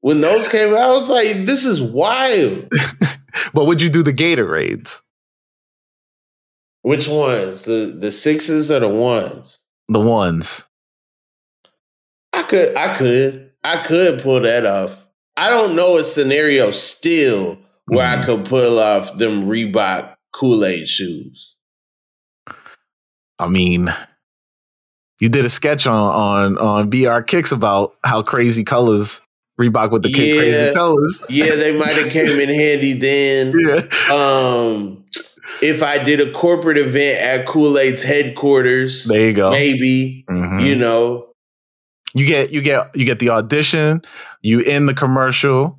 [0.00, 0.80] when those came out.
[0.80, 2.68] I was like, this is wild.
[3.54, 5.00] but would you do the Gatorades?
[6.82, 7.66] Which ones?
[7.66, 9.60] The the sixes or the ones?
[9.88, 10.66] The ones.
[12.32, 15.06] I could, I could, I could pull that off.
[15.36, 18.18] I don't know a scenario still where mm.
[18.18, 21.56] I could pull off them Reebok Kool Aid shoes.
[23.42, 23.92] I mean,
[25.20, 29.20] you did a sketch on on on BR Kicks about how crazy colors
[29.60, 31.24] Reebok with the yeah, crazy colors.
[31.28, 33.52] yeah, they might have came in handy then.
[33.62, 34.14] Yeah.
[34.14, 35.04] Um,
[35.60, 39.50] if I did a corporate event at Kool Aid's headquarters, there you go.
[39.50, 40.58] Maybe mm-hmm.
[40.60, 41.28] you know
[42.14, 44.02] you get you get you get the audition,
[44.40, 45.78] you in the commercial,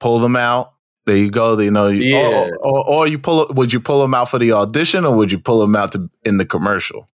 [0.00, 0.72] pull them out.
[1.08, 1.58] There you go.
[1.58, 2.50] You know, yeah.
[2.60, 3.46] or, or, or, you pull.
[3.54, 6.10] Would you pull them out for the audition, or would you pull them out to
[6.24, 7.08] in the commercial?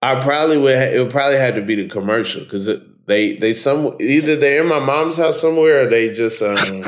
[0.00, 0.76] I probably would.
[0.76, 2.70] Ha- it would probably have to be the commercial because
[3.06, 6.82] they they some either they're in my mom's house somewhere, or they just um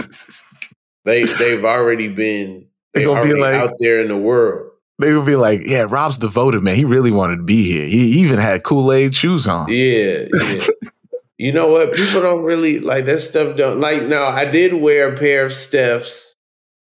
[1.05, 5.37] they they've already been they're already like, out there in the world they would be
[5.37, 6.77] like, "Yeah, Rob's devoted, man.
[6.77, 7.87] He really wanted to be here.
[7.87, 10.67] He even had Kool Aid shoes on." Yeah, yeah.
[11.43, 11.93] you know what?
[11.93, 13.57] People don't really like that stuff.
[13.57, 14.05] Don't like.
[14.05, 16.37] No, I did wear a pair of Steph's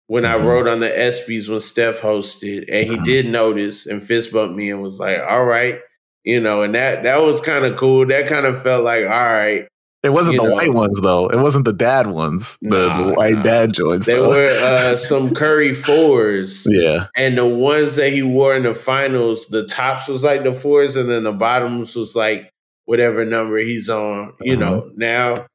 [0.07, 0.41] when mm-hmm.
[0.41, 3.03] I wrote on the ESPYS when Steph hosted, and he mm-hmm.
[3.03, 5.81] did notice and fist bumped me and was like, "All right."
[6.23, 8.05] You know, and that that was kind of cool.
[8.05, 9.67] That kind of felt like, all right,
[10.03, 10.55] it wasn't you the know.
[10.55, 11.27] white ones though.
[11.27, 12.57] It wasn't the dad ones.
[12.61, 13.41] The, nah, the white nah.
[13.41, 14.05] dad joints.
[14.05, 16.65] There were uh, some Curry fours.
[16.75, 17.07] Yeah.
[17.17, 20.95] And the ones that he wore in the finals, the tops was like the fours,
[20.95, 22.51] and then the bottoms was like
[22.85, 24.33] whatever number he's on.
[24.41, 24.99] You know mm-hmm.
[24.99, 25.47] now.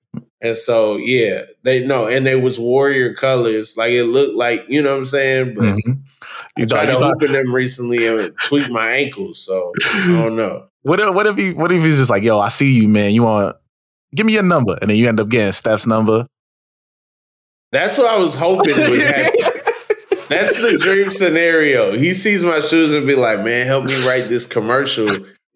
[0.42, 3.76] And so yeah, they know, and they was warrior colors.
[3.76, 5.54] Like it looked like you know what I'm saying.
[5.54, 5.92] But mm-hmm.
[6.56, 9.38] I tried to hoop in them recently and tweaked my ankles.
[9.44, 10.66] So I don't know.
[10.82, 13.12] What if, what if he what if he's just like, yo, I see you, man.
[13.12, 13.56] You want
[14.14, 16.26] give me your number, and then you end up getting Steph's number.
[17.72, 19.32] That's what I was hoping would happen.
[20.28, 21.92] That's the dream scenario.
[21.92, 25.08] He sees my shoes and be like, "Man, help me write this commercial,"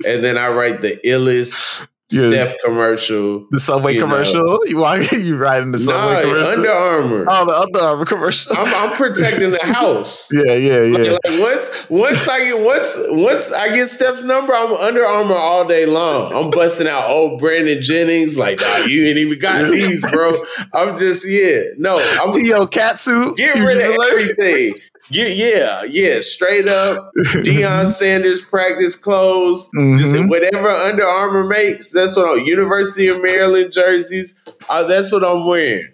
[0.07, 2.29] and then I write the illest yeah.
[2.29, 4.45] Steph commercial, the Subway you commercial.
[4.45, 4.61] Know.
[4.67, 6.53] You you riding the Subway nah, commercial?
[6.53, 7.27] Under Armour.
[7.29, 8.53] Oh, the Under Armour commercial.
[8.57, 10.31] I'm, I'm protecting the house.
[10.33, 10.97] yeah, yeah, yeah.
[10.97, 15.35] Like, like, once once I get once once I get Steph's number, I'm Under Armour
[15.35, 16.33] all day long.
[16.35, 18.39] I'm busting out old Brandon Jennings.
[18.39, 20.33] Like, nah, you ain't even got these, bro.
[20.75, 21.63] I'm just yeah.
[21.79, 22.67] No, I'm T.O.
[22.67, 23.37] Catsuit.
[23.37, 24.75] Get rid of everything.
[25.11, 26.21] Yeah, yeah, yeah.
[26.21, 29.69] Straight up, Deion Sanders practice clothes.
[29.77, 29.97] Mm-hmm.
[29.97, 31.91] Just whatever Under Armour makes.
[31.91, 32.45] That's what I'm.
[32.45, 34.35] University of Maryland jerseys.
[34.69, 35.89] Uh, that's what I'm wearing.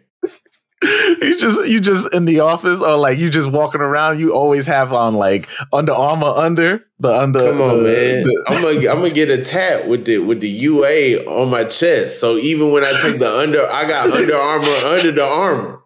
[1.21, 4.19] you just you just in the office or like you just walking around.
[4.19, 7.39] You always have on like Under Armour under the under.
[7.39, 8.23] Come on, the, man.
[8.23, 11.65] The, I'm gonna I'm gonna get a tat with the with the UA on my
[11.65, 12.19] chest.
[12.19, 15.80] So even when I take the under, I got Under Armour under the armor.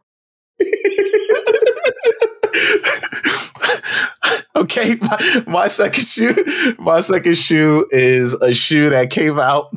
[4.57, 9.73] Okay, my, my, second shoe, my second shoe is a shoe that came out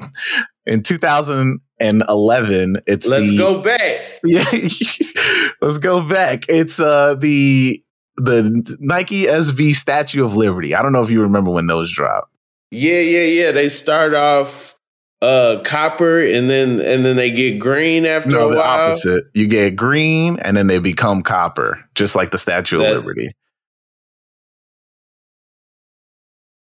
[0.66, 2.82] in 2011.
[2.86, 4.02] It's let's the, go back.
[4.24, 4.44] Yeah,
[5.62, 6.46] let's go back.
[6.50, 7.82] It's uh the
[8.18, 10.76] the Nike SB Statue of Liberty.
[10.76, 12.34] I don't know if you remember when those dropped.
[12.72, 13.52] Yeah, yeah, yeah.
[13.52, 14.76] They start off
[15.22, 18.90] uh copper and then and then they get green after no, a while.
[18.90, 19.26] opposite.
[19.34, 23.30] You get green and then they become copper, just like the Statue that, of Liberty.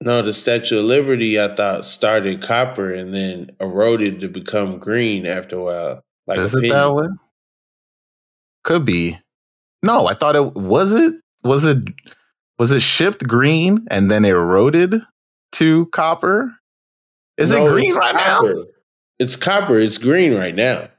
[0.01, 5.25] No, the Statue of Liberty I thought started copper and then eroded to become green
[5.25, 6.03] after a while.
[6.27, 7.07] Like Is it that way?
[8.63, 9.17] Could be.
[9.81, 11.79] No, I thought it was it was it
[12.59, 15.01] was it shipped green and then eroded
[15.53, 16.51] to copper?
[17.37, 18.53] Is no, it green right copper.
[18.53, 18.63] now?
[19.19, 19.79] It's copper.
[19.79, 20.89] It's green right now.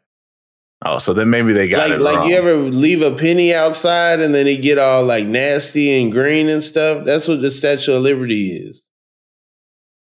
[0.84, 2.28] Oh, so then maybe they got like, it like wrong.
[2.28, 6.48] you ever leave a penny outside and then it get all like nasty and green
[6.48, 7.04] and stuff.
[7.04, 8.87] That's what the Statue of Liberty is.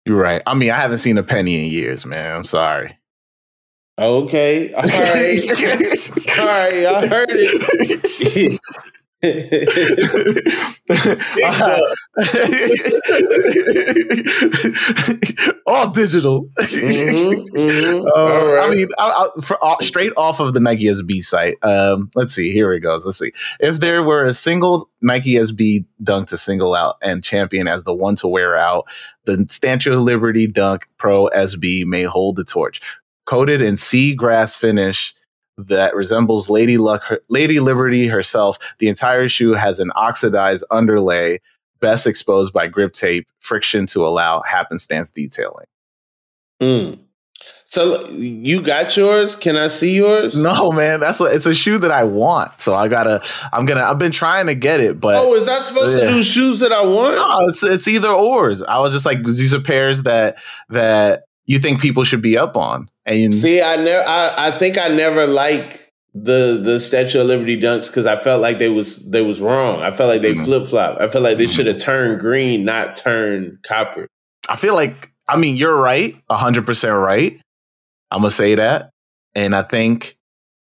[0.06, 0.42] You're right.
[0.46, 2.36] I mean, I haven't seen a penny in years, man.
[2.36, 2.98] I'm sorry.
[3.98, 4.72] Okay.
[4.74, 4.88] All right.
[6.38, 6.86] all right.
[6.86, 8.60] I heard it.
[15.66, 16.50] all digital.
[16.58, 18.06] Mm-hmm, mm-hmm.
[18.14, 18.68] Uh, right.
[18.68, 21.56] I mean, I, I, for, uh, straight off of the Nike SB site.
[21.62, 22.52] Um, let's see.
[22.52, 23.06] Here it goes.
[23.06, 23.32] Let's see.
[23.60, 27.94] If there were a single Nike SB dunk to single out and champion as the
[27.94, 28.86] one to wear out,
[29.24, 32.80] the Statue of Liberty Dunk Pro SB may hold the torch.
[33.24, 35.14] Coated in sea grass finish
[35.58, 38.58] that resembles Lady Luck, Lady Liberty herself.
[38.78, 41.40] The entire shoe has an oxidized underlay,
[41.80, 45.66] best exposed by grip tape, friction to allow happenstance detailing.
[46.60, 46.98] Mm.
[47.66, 49.34] So you got yours?
[49.34, 50.40] Can I see yours?
[50.40, 51.00] No, man.
[51.00, 52.60] That's what it's a shoe that I want.
[52.60, 53.20] So I gotta.
[53.52, 53.82] I'm gonna.
[53.82, 56.04] I've been trying to get it, but oh, is that supposed yeah.
[56.04, 57.16] to do shoes that I want?
[57.16, 58.62] No, it's it's either ors.
[58.62, 60.38] I was just like, these are pairs that
[60.68, 62.88] that you think people should be up on.
[63.06, 64.08] And see, I never.
[64.08, 68.40] I, I think I never liked the the Statue of Liberty dunks because I felt
[68.40, 69.82] like they was they was wrong.
[69.82, 70.44] I felt like they mm-hmm.
[70.44, 71.00] flip flop.
[71.00, 71.52] I felt like they mm-hmm.
[71.52, 74.06] should have turned green, not turned copper.
[74.48, 77.38] I feel like I mean you're right, hundred percent right.
[78.10, 78.90] I'm gonna say that,
[79.34, 80.16] and I think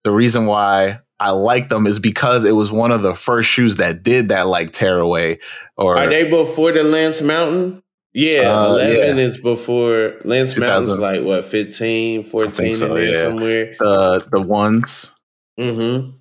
[0.05, 3.77] the reason why I like them is because it was one of the first shoes
[3.77, 5.39] that did that like tearaway.
[5.77, 7.83] Or are they before the Lance Mountain?
[8.15, 9.23] Yeah, uh, 11 yeah.
[9.23, 13.29] is before Lance Mountain's like what 15, 14 so, in there yeah.
[13.29, 13.75] somewhere.
[13.79, 15.15] The the ones.
[15.59, 16.17] Mm-hmm.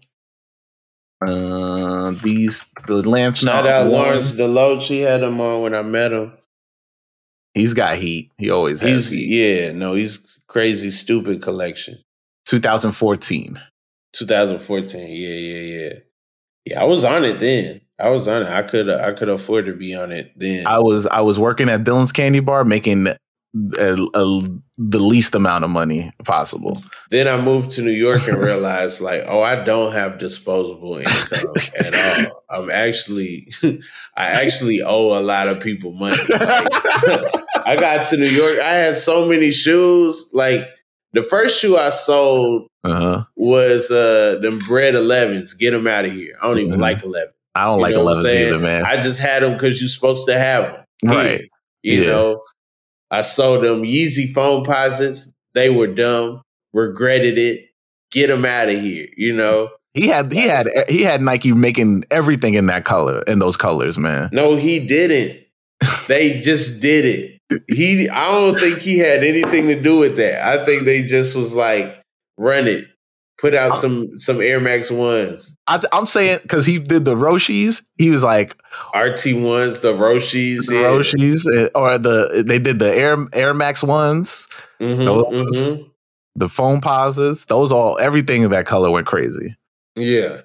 [1.25, 3.39] Uh, these the Lance.
[3.39, 4.83] Shout Mountain out Lawrence Deloach.
[4.83, 6.33] He had them on when I met him.
[7.53, 8.31] He's got heat.
[8.37, 9.09] He always has.
[9.09, 9.29] He's, heat.
[9.29, 11.97] Yeah, no, he's crazy, stupid collection.
[12.45, 13.59] 2014.
[14.13, 15.07] 2014.
[15.07, 15.93] Yeah, yeah, yeah.
[16.67, 17.81] Yeah, I was on it then.
[17.99, 18.49] I was on it.
[18.49, 20.67] I could I could afford to be on it then.
[20.67, 23.17] I was I was working at Dylan's Candy Bar making a,
[24.13, 26.83] a, the least amount of money possible.
[27.09, 31.53] Then I moved to New York and realized like, oh, I don't have disposable income
[31.79, 32.43] at all.
[32.49, 33.47] I'm actually
[34.17, 36.17] I actually owe a lot of people money.
[36.29, 36.67] Like,
[37.65, 38.59] I got to New York.
[38.59, 40.25] I had so many shoes.
[40.33, 40.67] Like
[41.17, 43.25] the first shoe I sold uh-huh.
[43.35, 45.57] was uh them Bred 11s.
[45.57, 46.37] Get them out of here.
[46.41, 46.81] I don't even mm-hmm.
[46.81, 47.33] like 11.
[47.55, 48.85] I don't you like 11s either, man.
[48.85, 50.85] I just had them because you're supposed to have them.
[51.05, 51.49] Right.
[51.81, 52.07] You yeah.
[52.07, 52.41] know,
[53.09, 55.33] I sold them Yeezy Foamposites.
[55.53, 56.43] They were dumb.
[56.73, 57.69] Regretted it.
[58.11, 59.07] Get them out of here.
[59.17, 59.69] You know.
[59.95, 63.97] He had he had he had Nike making everything in that color in those colors,
[63.97, 64.29] man.
[64.31, 65.43] No, he didn't.
[66.07, 67.36] they just did it.
[67.67, 70.45] He I don't think he had anything to do with that.
[70.45, 72.03] I think they just was like,
[72.37, 72.85] run it.
[73.37, 75.55] put out some some Air Max ones.
[75.67, 78.57] I, am saying because he did the Roshis, he was like
[78.95, 80.83] RT ones, the Roshis, the yeah.
[80.83, 84.47] Roshis, eh, or the they did the Air Air Max ones,
[84.81, 85.83] mm-hmm, those, mm-hmm.
[86.35, 87.45] the Foamposites.
[87.47, 89.55] Those all everything in that color went crazy.
[89.95, 90.41] Yeah,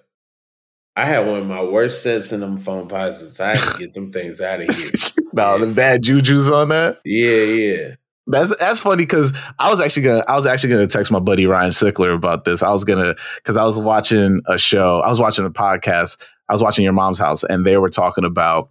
[0.94, 3.40] I had one of my worst sets in them Foamposites.
[3.40, 4.90] I had to get them things out of here.
[5.32, 5.64] no, yeah.
[5.64, 7.00] the bad juju's on that.
[7.04, 7.94] Yeah, yeah.
[8.26, 11.46] That's that's funny because I was actually gonna I was actually gonna text my buddy
[11.46, 12.62] Ryan Sickler about this.
[12.62, 16.52] I was gonna because I was watching a show, I was watching a podcast, I
[16.52, 18.70] was watching your mom's house, and they were talking about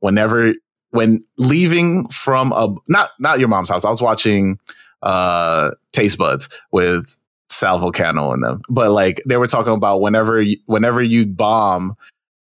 [0.00, 0.54] whenever
[0.90, 4.58] when leaving from a not not your mom's house, I was watching
[5.02, 7.18] uh Taste Buds with
[7.50, 8.62] Sal Vulcano in them.
[8.70, 11.96] But like they were talking about whenever you, whenever you bomb,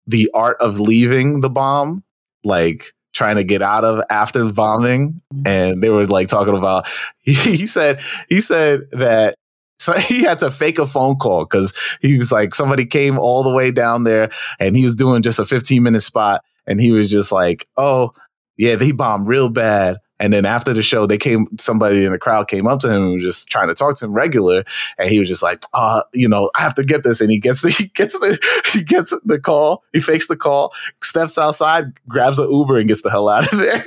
[0.08, 2.02] the art of leaving the bomb,
[2.46, 5.48] like trying to get out of after bombing, mm-hmm.
[5.48, 6.88] and they were like talking about.
[7.22, 9.38] He, he said he said that
[9.80, 13.44] so he had to fake a phone call because he was like somebody came all
[13.44, 16.92] the way down there and he was doing just a 15 minute spot and he
[16.92, 18.12] was just like oh
[18.58, 22.20] yeah they bombed real bad and then after the show, they came, somebody in the
[22.20, 24.64] crowd came up to him and was just trying to talk to him regular.
[24.98, 27.20] And he was just like, uh, you know, I have to get this.
[27.20, 29.84] And he gets the, he gets the, he gets the call.
[29.92, 33.60] He fakes the call, steps outside, grabs an Uber and gets the hell out of
[33.60, 33.86] there.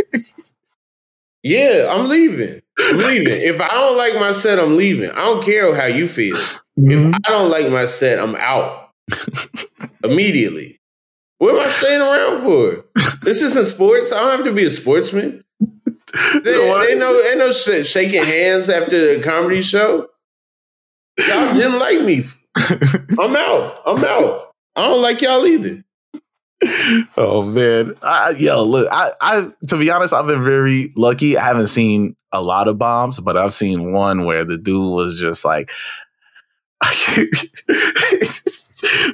[1.42, 2.60] yeah, I'm leaving.
[2.78, 3.26] I'm leaving.
[3.30, 5.10] if I don't like my set, I'm leaving.
[5.10, 6.36] I don't care how you feel.
[6.78, 6.90] Mm-hmm.
[6.90, 8.90] If I don't like my set, I'm out
[10.04, 10.78] immediately.
[11.38, 12.84] What am I staying around for?
[13.22, 14.12] This isn't sports.
[14.12, 15.44] I don't have to be a sportsman.
[16.44, 20.08] They, ain't no ain't no shit shaking hands after the comedy show.
[21.18, 22.22] Y'all didn't like me.
[23.18, 23.80] I'm out.
[23.84, 24.52] I'm out.
[24.76, 25.84] I don't like y'all either.
[27.16, 31.36] Oh man, I, yo, look, I, I, to be honest, I've been very lucky.
[31.36, 35.20] I haven't seen a lot of bombs, but I've seen one where the dude was
[35.20, 35.70] just like,
[36.80, 37.30] the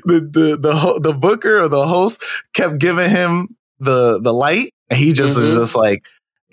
[0.04, 2.22] the the the booker or the host
[2.54, 5.46] kept giving him the the light, and he just mm-hmm.
[5.46, 6.04] was just like,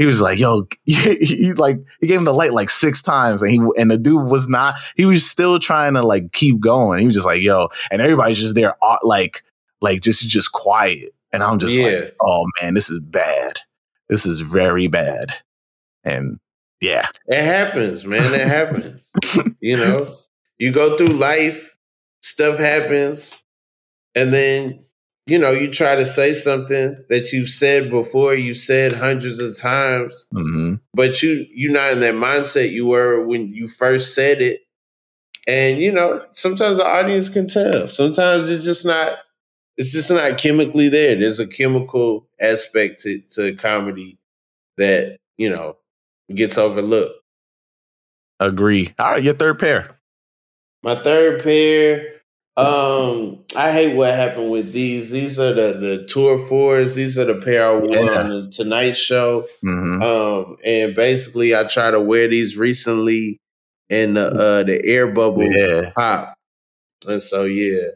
[0.02, 3.44] he was like, "Yo," he, he, like he gave him the light like six times,
[3.44, 4.74] and he and the dude was not.
[4.96, 7.02] He was still trying to like keep going.
[7.02, 9.44] He was just like, "Yo," and everybody's just there, uh, like
[9.80, 11.86] like just just quiet, and I'm just yeah.
[11.86, 13.60] like, "Oh man, this is bad.
[14.10, 15.36] This is very bad."
[16.04, 16.40] And
[16.80, 18.34] yeah, it happens, man.
[18.34, 19.02] It happens.
[19.62, 20.16] you know,
[20.58, 21.78] you go through life,
[22.24, 23.36] stuff happens,
[24.16, 24.84] and then
[25.32, 29.58] you know, you try to say something that you've said before, you said hundreds of
[29.58, 30.76] times, mm-hmm.
[30.94, 34.60] but you you're not in that mindset you were when you first said it.
[35.48, 37.88] And you know, sometimes the audience can tell.
[37.88, 39.20] Sometimes it's just not
[39.78, 41.16] it's just not chemically there.
[41.16, 44.20] There's a chemical aspect to, to comedy
[44.76, 45.78] that, you know,
[46.36, 47.16] gets overlooked.
[48.42, 48.94] Agree.
[49.00, 49.98] All right, your third pair.
[50.84, 52.11] My third pair
[52.58, 55.10] um, I hate what happened with these.
[55.10, 56.96] These are the the tour fours.
[56.96, 58.20] These are the pair I wore yeah.
[58.20, 59.48] on the Tonight Show.
[59.64, 60.02] Mm-hmm.
[60.04, 63.40] Um, and basically, I try to wear these recently,
[63.90, 65.92] and the uh, the air bubble yeah.
[65.96, 66.36] pop.
[67.08, 67.88] And so, yeah.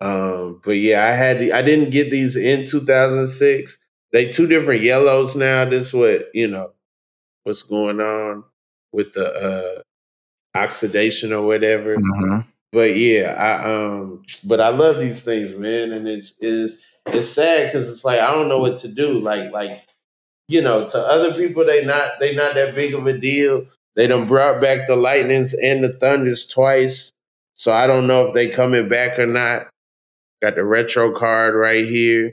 [0.00, 3.78] Um, but yeah, I had the, I didn't get these in 2006.
[4.10, 5.66] They two different yellows now.
[5.66, 6.72] This what you know
[7.44, 8.44] what's going on
[8.90, 11.96] with the uh oxidation or whatever.
[11.96, 17.28] Mm-hmm but yeah, I um, but I love these things, man, and it's it's it's
[17.28, 19.12] sad because it's like I don't know what to do.
[19.12, 19.86] Like like
[20.48, 23.66] you know, to other people, they not they not that big of a deal.
[23.94, 27.12] They done brought back the Lightnings and the Thunders twice,
[27.54, 29.68] so I don't know if they coming back or not.
[30.40, 32.32] Got the retro card right here.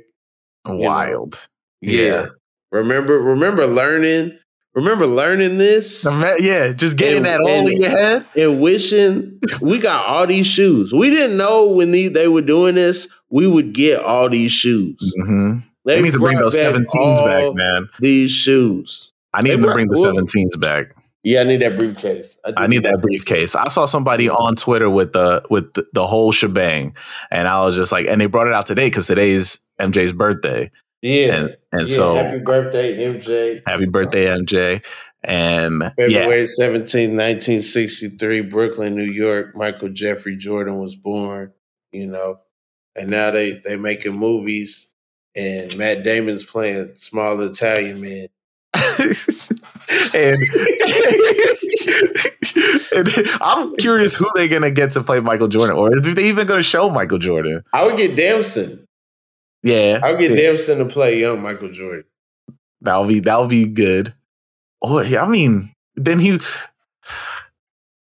[0.66, 1.38] Wild.
[1.82, 2.04] You know?
[2.04, 2.12] yeah.
[2.12, 2.26] yeah.
[2.72, 4.39] Remember remember learning
[4.76, 6.06] Remember learning this?
[6.40, 10.28] Yeah, just getting and, that all and, in your head and wishing we got all
[10.28, 10.94] these shoes.
[10.94, 15.14] We didn't know when they, they were doing this, we would get all these shoes.
[15.20, 15.60] Mm-hmm.
[15.86, 17.90] They, they, need to bring those 17s back, man.
[18.00, 19.12] These shoes.
[19.34, 20.94] I need they them to bring the 17s back.
[21.24, 22.38] Yeah, I need that briefcase.
[22.46, 23.56] I, I need that briefcase.
[23.56, 26.96] I saw somebody on Twitter with the with the, the whole shebang,
[27.30, 30.72] and I was just like, and they brought it out today because today's MJ's birthday.
[31.02, 31.36] Yeah.
[31.36, 33.62] And, and yeah, so happy birthday, MJ.
[33.66, 34.86] Happy birthday, MJ.
[35.24, 36.46] And February yeah.
[36.46, 41.54] 17, 1963, Brooklyn, New York, Michael Jeffrey Jordan was born,
[41.92, 42.40] you know.
[42.96, 44.90] And now they they making movies
[45.36, 48.28] and Matt Damon's playing small Italian man.
[50.14, 50.38] and,
[52.96, 53.10] and
[53.42, 56.64] I'm curious who they're gonna get to play Michael Jordan, or are they even gonna
[56.64, 57.64] show Michael Jordan?
[57.74, 58.86] I would get Damson.
[59.64, 60.76] Yeah, I'll get yeah.
[60.76, 62.06] To play young Michael Jordan.
[62.82, 64.14] That'll be that'll be good.
[64.82, 66.40] Oh yeah, I mean, then he.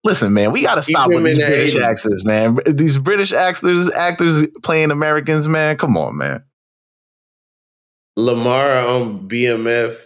[0.03, 1.81] Listen, man, we got to stop with these British 80s.
[1.81, 2.57] actors, man.
[2.65, 5.75] These British actors, actors playing Americans, man.
[5.75, 6.43] Come on, man.
[8.15, 10.05] Lamar on BMF,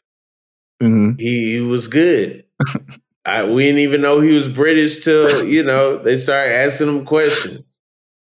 [0.81, 1.11] mm-hmm.
[1.19, 2.43] he, he was good.
[3.25, 7.05] I, we didn't even know he was British till you know they started asking him
[7.05, 7.77] questions.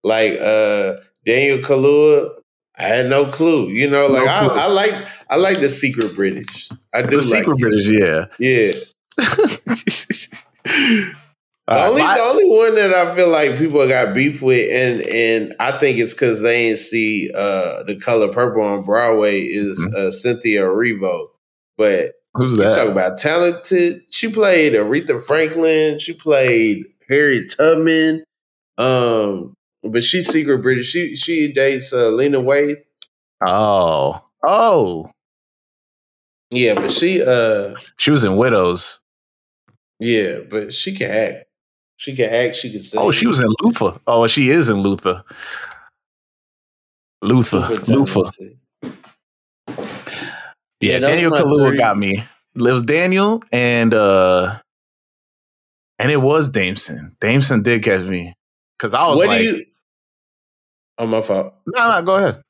[0.04, 0.94] Like uh,
[1.24, 2.30] Daniel Kaluuya,
[2.78, 3.68] I had no clue.
[3.68, 4.94] You know, like no I, I, like
[5.30, 6.70] I like the secret British.
[6.94, 8.72] I do the like secret British, yeah, yeah.
[11.68, 15.00] the only my, the only one that I feel like people got beef with, and
[15.06, 19.80] and I think it's because they didn't see uh, the color purple on Broadway is
[19.80, 20.08] mm-hmm.
[20.08, 21.28] uh, Cynthia Erivo.
[21.78, 22.74] But who's that?
[22.74, 24.02] Talk about talented.
[24.10, 25.98] She played Aretha Franklin.
[25.98, 28.22] She played Harriet Tubman.
[28.78, 29.55] Um,
[29.88, 30.90] but she's secret British.
[30.90, 32.76] She she dates uh, Lena Waithe.
[33.46, 35.10] Oh, oh,
[36.50, 36.74] yeah.
[36.74, 39.00] But she uh, she was in Widows.
[40.00, 41.46] Yeah, but she can act.
[41.96, 42.56] She can act.
[42.56, 43.00] She can sing.
[43.00, 43.98] Oh, she was in Luther.
[44.06, 45.24] Oh, she is in Luther.
[47.22, 47.68] Luther.
[47.88, 48.30] Luther.
[50.80, 52.22] Yeah, yeah Daniel Kaluuya got me.
[52.54, 54.58] Lives Daniel and uh
[55.98, 57.16] and it was Damson.
[57.20, 58.34] Damson did catch me
[58.78, 59.66] because I was what like, do you?
[60.98, 61.54] Oh, my fault.
[61.66, 62.42] No, no, go ahead.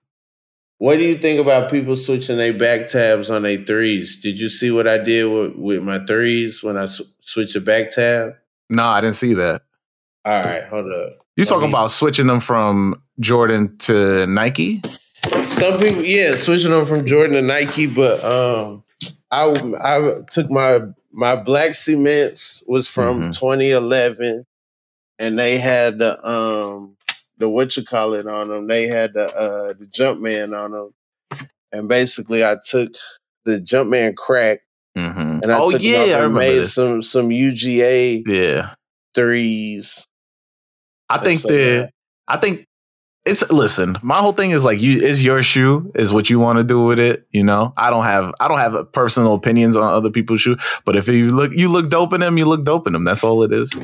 [0.79, 4.19] What do you think about people switching their back tabs on their threes?
[4.21, 7.61] Did you see what I did with, with my threes when I sw- switched a
[7.61, 8.35] back tab?
[8.69, 9.63] No, I didn't see that.
[10.25, 11.27] All right, hold up.
[11.37, 14.83] You talking about switching them from Jordan to Nike?
[15.43, 18.85] Some people, yeah, switching them from Jordan to Nike, but um,
[19.31, 20.81] I I took my
[21.13, 23.31] my black cements was from mm-hmm.
[23.31, 24.45] 2011,
[25.19, 26.96] and they had the um
[27.39, 28.67] the what you call it on them.
[28.67, 32.93] They had the uh the Jumpman on them, and basically I took
[33.45, 34.61] the Jumpman crack
[34.97, 35.41] Mm-hmm.
[35.43, 36.75] And I oh, took yeah, I made this.
[36.75, 38.75] some some UGA yeah
[39.15, 40.07] threes.
[41.11, 41.91] I think that
[42.27, 42.67] I think
[43.27, 46.61] it's listen, my whole thing is like you is your shoe, is what you want
[46.61, 47.27] to do with it.
[47.31, 50.57] You know, I don't have I don't have personal opinions on other people's shoe,
[50.87, 53.05] but if you look you look dope in them, you look dope in them.
[53.05, 53.75] That's all it is.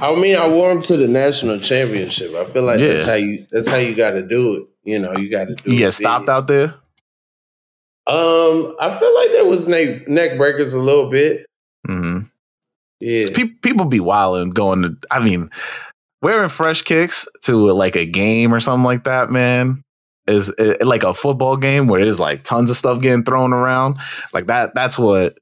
[0.00, 2.34] I mean, I wore them to the national championship.
[2.34, 2.94] I feel like yeah.
[2.94, 4.68] that's how you that's how you got to do it.
[4.84, 5.72] You know, you got to do.
[5.72, 6.74] You get stopped out there.
[8.06, 11.44] Um, I feel like there was neck neck breakers a little bit.
[11.86, 12.26] Mm-hmm.
[13.00, 14.96] Yeah, people people be wild and going to.
[15.10, 15.50] I mean,
[16.22, 19.82] wearing fresh kicks to like a game or something like that, man,
[20.26, 23.98] is it, like a football game where there's like tons of stuff getting thrown around.
[24.32, 24.74] Like that.
[24.74, 25.36] That's what.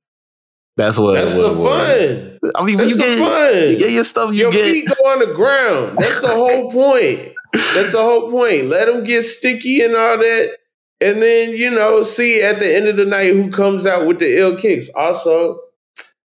[0.76, 1.14] That's what.
[1.14, 2.52] That's what, the fun.
[2.54, 3.70] I mean, that's you get, fun.
[3.70, 4.32] You get your stuff.
[4.32, 5.98] You your get, feet go on the ground.
[5.98, 7.32] That's the whole point.
[7.52, 8.66] That's the whole point.
[8.66, 10.56] Let them get sticky and all that
[11.00, 14.18] and then, you know, see at the end of the night who comes out with
[14.18, 14.88] the ill kicks.
[14.96, 15.60] Also,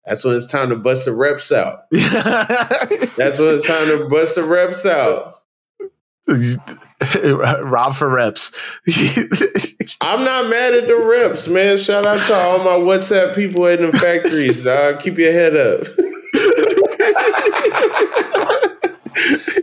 [0.06, 1.84] that's when it's time to bust the reps out.
[1.90, 5.34] that's when it's time to bust the reps out.
[7.62, 8.52] Rob for reps.
[10.00, 11.76] I'm not mad at the reps, man.
[11.76, 15.00] Shout out to all my WhatsApp people in the factories, dog.
[15.00, 15.84] Keep your head up.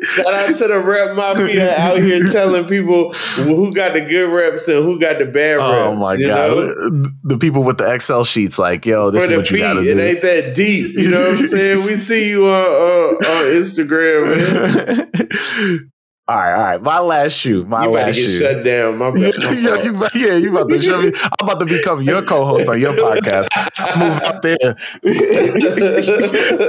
[0.01, 4.67] Shout out to the rep mafia out here telling people who got the good reps
[4.67, 5.87] and who got the bad oh reps.
[5.87, 7.03] Oh my god, know?
[7.23, 9.83] the people with the Excel sheets, like, yo, this For is what you got to
[9.83, 9.91] do.
[9.91, 11.77] It ain't that deep, you know what I'm saying?
[11.87, 15.91] we see you on uh, on Instagram, man.
[16.29, 16.81] All right, all right.
[16.81, 17.63] My last shoe.
[17.63, 18.27] My you last shoe.
[18.27, 18.97] shut down.
[18.97, 21.13] My, my yeah, you, yeah, you about to show me.
[21.15, 23.47] I'm about to become your co-host on your podcast.
[23.77, 24.75] I'll move out there.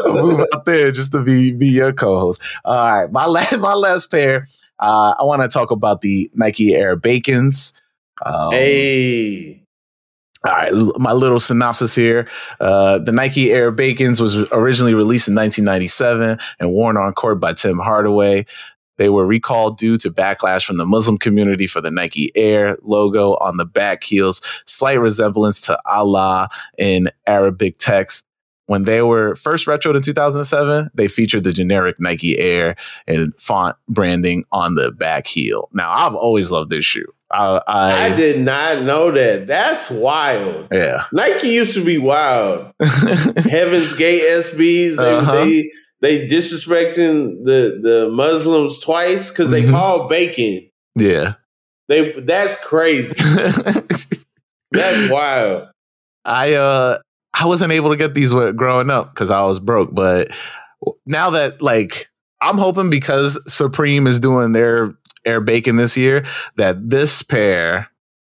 [0.06, 2.40] I'll move out there just to be be your co-host.
[2.64, 4.46] All right, my last my last pair.
[4.78, 7.74] Uh, I want to talk about the Nike Air Bacons.
[8.24, 9.64] Um, hey.
[10.46, 12.28] All right, my little synopsis here.
[12.60, 17.54] Uh, the Nike Air Bacons was originally released in 1997 and worn on court by
[17.54, 18.46] Tim Hardaway.
[18.98, 23.36] They were recalled due to backlash from the Muslim community for the Nike Air logo
[23.36, 28.26] on the back heels, slight resemblance to Allah in Arabic text.
[28.66, 32.76] When they were first retroed in 2007, they featured the generic Nike Air
[33.06, 35.70] and font branding on the back heel.
[35.72, 37.06] Now, I've always loved this shoe.
[37.30, 39.46] I, I, I, did not know that.
[39.46, 40.68] That's wild.
[40.72, 41.04] Yeah.
[41.12, 42.72] Nike used to be wild.
[42.80, 45.44] Heaven's Gate SBs, they, uh-huh.
[45.44, 45.70] they
[46.00, 49.72] they disrespecting the the Muslims twice because they mm-hmm.
[49.72, 50.70] call bacon.
[50.94, 51.34] Yeah,
[51.88, 53.20] they that's crazy.
[54.70, 55.68] that's wild.
[56.24, 56.98] I uh
[57.34, 60.30] I wasn't able to get these growing up because I was broke, but
[61.06, 62.08] now that like
[62.40, 64.94] I'm hoping because Supreme is doing their
[65.24, 66.24] air bacon this year
[66.56, 67.90] that this pair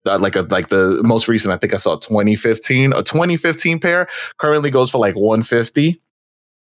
[0.06, 4.08] uh, like a like the most recent I think I saw 2015 a 2015 pair
[4.38, 6.00] currently goes for like 150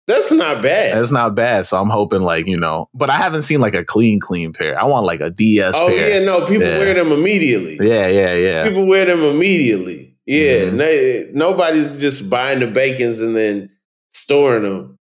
[0.07, 0.97] That's not bad.
[0.97, 1.67] That's not bad.
[1.67, 4.81] So I'm hoping like, you know, but I haven't seen like a clean, clean pair.
[4.81, 6.21] I want like a DS oh, pair.
[6.21, 6.79] yeah, no, people Yeah.
[6.79, 7.77] wear them immediately.
[7.81, 8.65] Yeah, yeah, yeah.
[8.69, 10.15] People wear them immediately.
[10.27, 10.79] Yeah, Mhm.
[10.79, 13.69] they- nobody's just buying the bacons and then
[14.11, 14.99] storing them.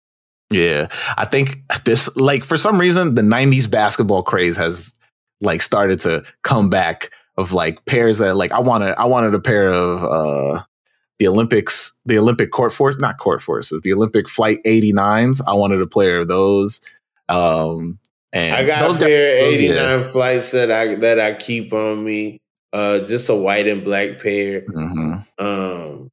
[0.52, 0.88] Yeah.
[1.18, 4.94] I think this like for some reason the 90s basketball craze has
[5.42, 9.40] like started to come back of like pairs that like I wanted I wanted a
[9.40, 10.62] pair of uh
[11.20, 15.42] the Olympics, the Olympic court force, not court forces, the Olympic flight 89s.
[15.48, 16.82] I wanted a pair of those.
[17.28, 18.00] Um
[18.32, 20.04] and I got those a pair of those- eighty yeah.
[20.04, 22.40] flights that I that I keep on me.
[22.72, 24.62] Uh, just a white and black pair.
[24.62, 25.26] Mhm.
[25.40, 26.12] Um,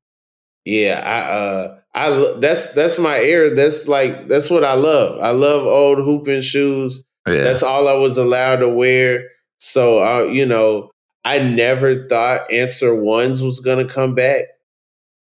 [0.64, 3.54] yeah, I uh, I that's that's my era.
[3.54, 5.20] That's like that's what I love.
[5.20, 7.04] I love old hooping shoes.
[7.28, 7.42] Yeah.
[7.44, 9.24] That's all I was allowed to wear.
[9.58, 10.90] So, uh, you know,
[11.26, 14.44] I never thought Answer Ones was gonna come back.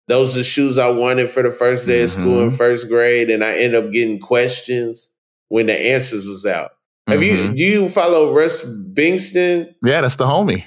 [0.08, 2.58] Those are the shoes I wanted for the first day of school in Mhm.
[2.58, 5.10] first grade, and I end up getting questions
[5.50, 6.72] when the answers was out.
[7.08, 7.56] Have you Mhm.
[7.58, 9.74] do you follow Russ Bengtson?
[9.84, 10.64] Yeah, that's the homie.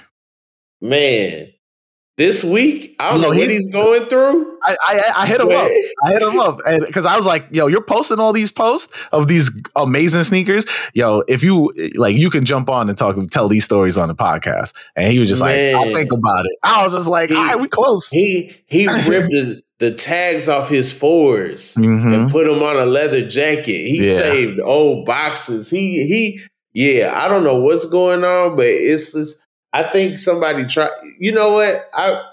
[0.81, 1.50] Man,
[2.21, 4.47] this week I don't No, know what he- he's going through.
[4.63, 5.71] I, I I hit him up.
[6.03, 9.27] I hit him up because I was like, "Yo, you're posting all these posts of
[9.27, 10.65] these amazing sneakers.
[10.93, 14.13] Yo, if you like, you can jump on and talk, tell these stories on the
[14.15, 15.93] podcast." And he was just like, "I'll Man.
[15.95, 19.31] think about it." I was just like, He- "All right, we close." He he ripped
[19.31, 21.73] the, the tags off his fours.
[21.75, 22.13] Mhm.
[22.13, 23.65] and put him on a leather jacket.
[23.93, 24.17] He Yeah.
[24.19, 25.71] saved old boxes.
[25.71, 26.39] He he
[26.73, 29.37] yeah, I don't know what's going on, but it's just
[29.73, 31.89] I think somebody try you know what?
[31.93, 32.23] I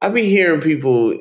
[0.00, 1.14] I be hearing people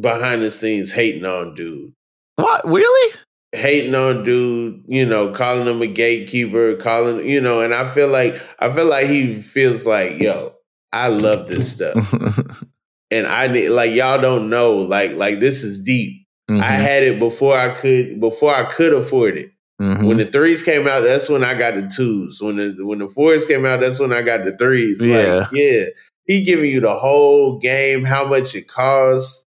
[0.00, 1.92] behind the scenes hating on dude.
[2.36, 3.14] What really?
[3.52, 8.08] Hating on dude, you know, calling him a gatekeeper, calling, you know, and I feel
[8.08, 10.54] like I feel like he feels like, yo,
[10.92, 12.12] I love this stuff.
[13.10, 16.26] and I need like y'all don't know, like like this is deep.
[16.48, 16.60] I Mhm.
[16.60, 19.52] had it before I could before I could afford it.
[19.80, 20.06] Mhm.
[20.06, 22.42] When the threes came out, that's when I got the twos.
[22.42, 25.02] When the when the fours came out, that's when I got the threes.
[25.02, 25.34] Yeah.
[25.34, 25.84] Like, yeah.
[26.26, 29.46] He giving you the whole game, how much it costs,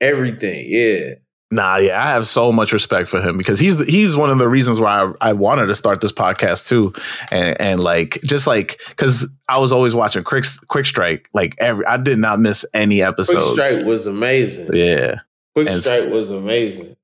[0.00, 0.64] everything.
[0.68, 1.14] Yeah.
[1.50, 4.48] Nah, yeah, I have so much respect for him because he's he's one of the
[4.48, 6.92] reasons why I, I wanted to start this podcast too,
[7.30, 11.86] and and like just like because I was always watching Quick Quick Strike like every
[11.86, 13.34] I did not miss any episode.
[13.54, 13.64] Quick.
[13.64, 14.70] Strike was amazing.
[14.72, 15.20] Yeah,
[15.54, 16.96] Quick And Strike was amazing.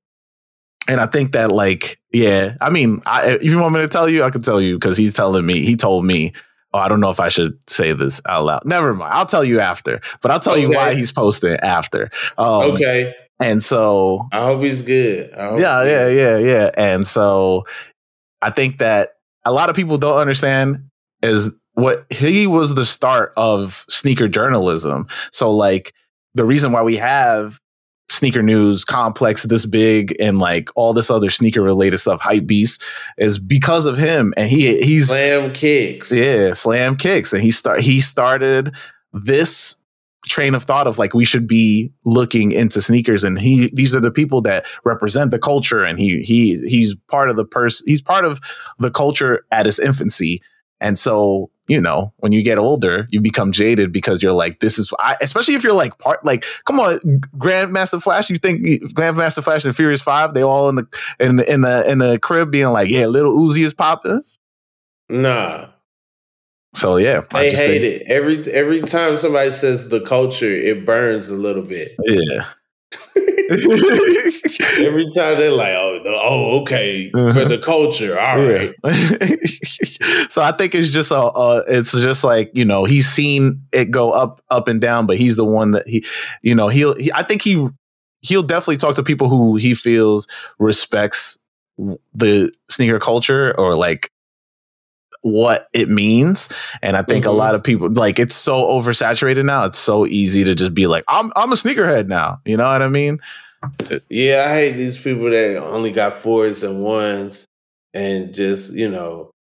[0.89, 4.09] And I think that like yeah, I mean, I, if you want me to tell
[4.09, 5.65] you, I can tell you because he's telling me.
[5.65, 6.33] He told me.
[6.75, 8.63] Oh, I don't know if I should say this out loud.
[8.65, 9.13] Never mind.
[9.13, 12.11] I'll tell you after, but I'll tell you why he's posting after.
[12.39, 13.15] Um, okay.
[13.39, 15.35] And so I hope he's good.
[15.35, 16.71] Hope yeah, yeah, yeah, yeah.
[16.77, 17.67] And so
[18.41, 20.89] I think that a lot of people don't understand
[21.23, 25.09] is what he was the start of sneaker journalism.
[25.31, 25.93] So like
[26.35, 27.61] the reason why we have
[28.13, 32.83] sneaker news complex this big and like all this other sneaker related stuff hype beast
[33.19, 34.33] is because of him.
[34.37, 36.13] And he he's Slam kicks.
[36.13, 38.75] yeah, slam kicks, and he start he started
[39.13, 39.77] this
[40.27, 44.01] train of thought of like we should be looking into sneakers, and he these are
[44.01, 48.03] the people that represent the culture, and he he he's part of the person he's
[48.03, 48.41] part of
[48.79, 50.43] the culture at its infancy,
[50.81, 54.79] and so you know when you get older, you become jaded because you're like this
[54.79, 56.99] is I, especially if you're like part like come on
[57.39, 58.63] Grandmaster Flash, you think
[58.95, 60.87] Grandmaster Flash and Furious Five they all in the
[61.19, 64.23] in the in the in the crib being like yeah little Uzi is popping.
[65.09, 65.69] Nah.
[66.75, 68.11] So yeah, I They just hate think- it.
[68.11, 71.93] Every every time somebody says the culture, it burns a little bit.
[72.05, 72.45] Yeah.
[74.79, 77.45] Every time they're like, "Oh, oh, okay, for Uh-huh.
[77.45, 78.69] the culture, all Yeah.
[78.85, 79.39] right."
[80.31, 83.91] so I think it's just a, uh, it's just like you know he's seen it
[83.91, 86.05] go up, up and down, but he's the one that he,
[86.43, 86.95] you know, he'll.
[86.97, 87.69] He, I think he
[88.21, 90.27] he'll definitely talk to people who he feels
[90.59, 91.39] respects
[92.15, 94.11] the sneaker culture or like
[95.23, 96.49] what it means.
[96.83, 97.29] And I think Mhm.
[97.29, 99.65] a lot of people like it's so oversaturated now.
[99.65, 102.41] It's so easy to just be like, I'm I'm a sneakerhead now.
[102.45, 103.19] You know what I mean?
[104.11, 107.47] Yeah, I hate these people that only got fours and ones,
[107.95, 109.31] and just you know,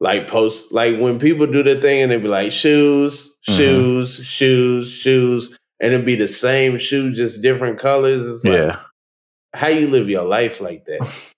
[0.00, 4.92] like post like when people do the thing and they be like shoes, shoes, shoes,
[4.92, 8.26] shoes, and it be the same shoe, just different colors.
[8.26, 8.76] It's like, yeah.
[9.54, 11.08] how you live your life like that?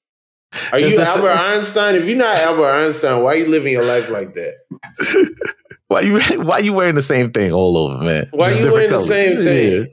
[0.72, 1.94] Are Just you Albert Einstein?
[1.96, 4.54] If you're not Albert Einstein, why are you living your life like that?
[5.88, 8.28] Why you why you wearing the same thing all over, man?
[8.32, 9.80] Why Just you wearing the same thing?
[9.80, 9.86] Yeah.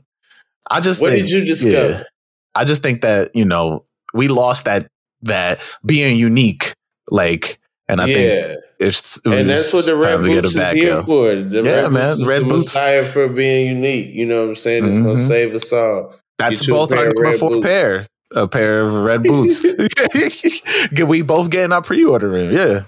[0.70, 2.06] I just What think, did you discover?
[2.54, 4.88] I just think that you know we lost that
[5.22, 6.74] that being unique,
[7.12, 11.34] like, and I think it's it and that's what the red boots is here for.
[11.36, 13.14] The Yeah, red man, boots red the boots.
[13.14, 14.14] for being unique.
[14.14, 14.86] You know what I'm saying?
[14.86, 15.28] It's gonna Mhm.
[15.28, 16.14] save us all.
[16.38, 17.68] That's both our number four boots.
[17.68, 18.06] pair.
[18.34, 19.64] A pair of red boots.
[21.08, 22.84] we both getting our pre-order in, yeah.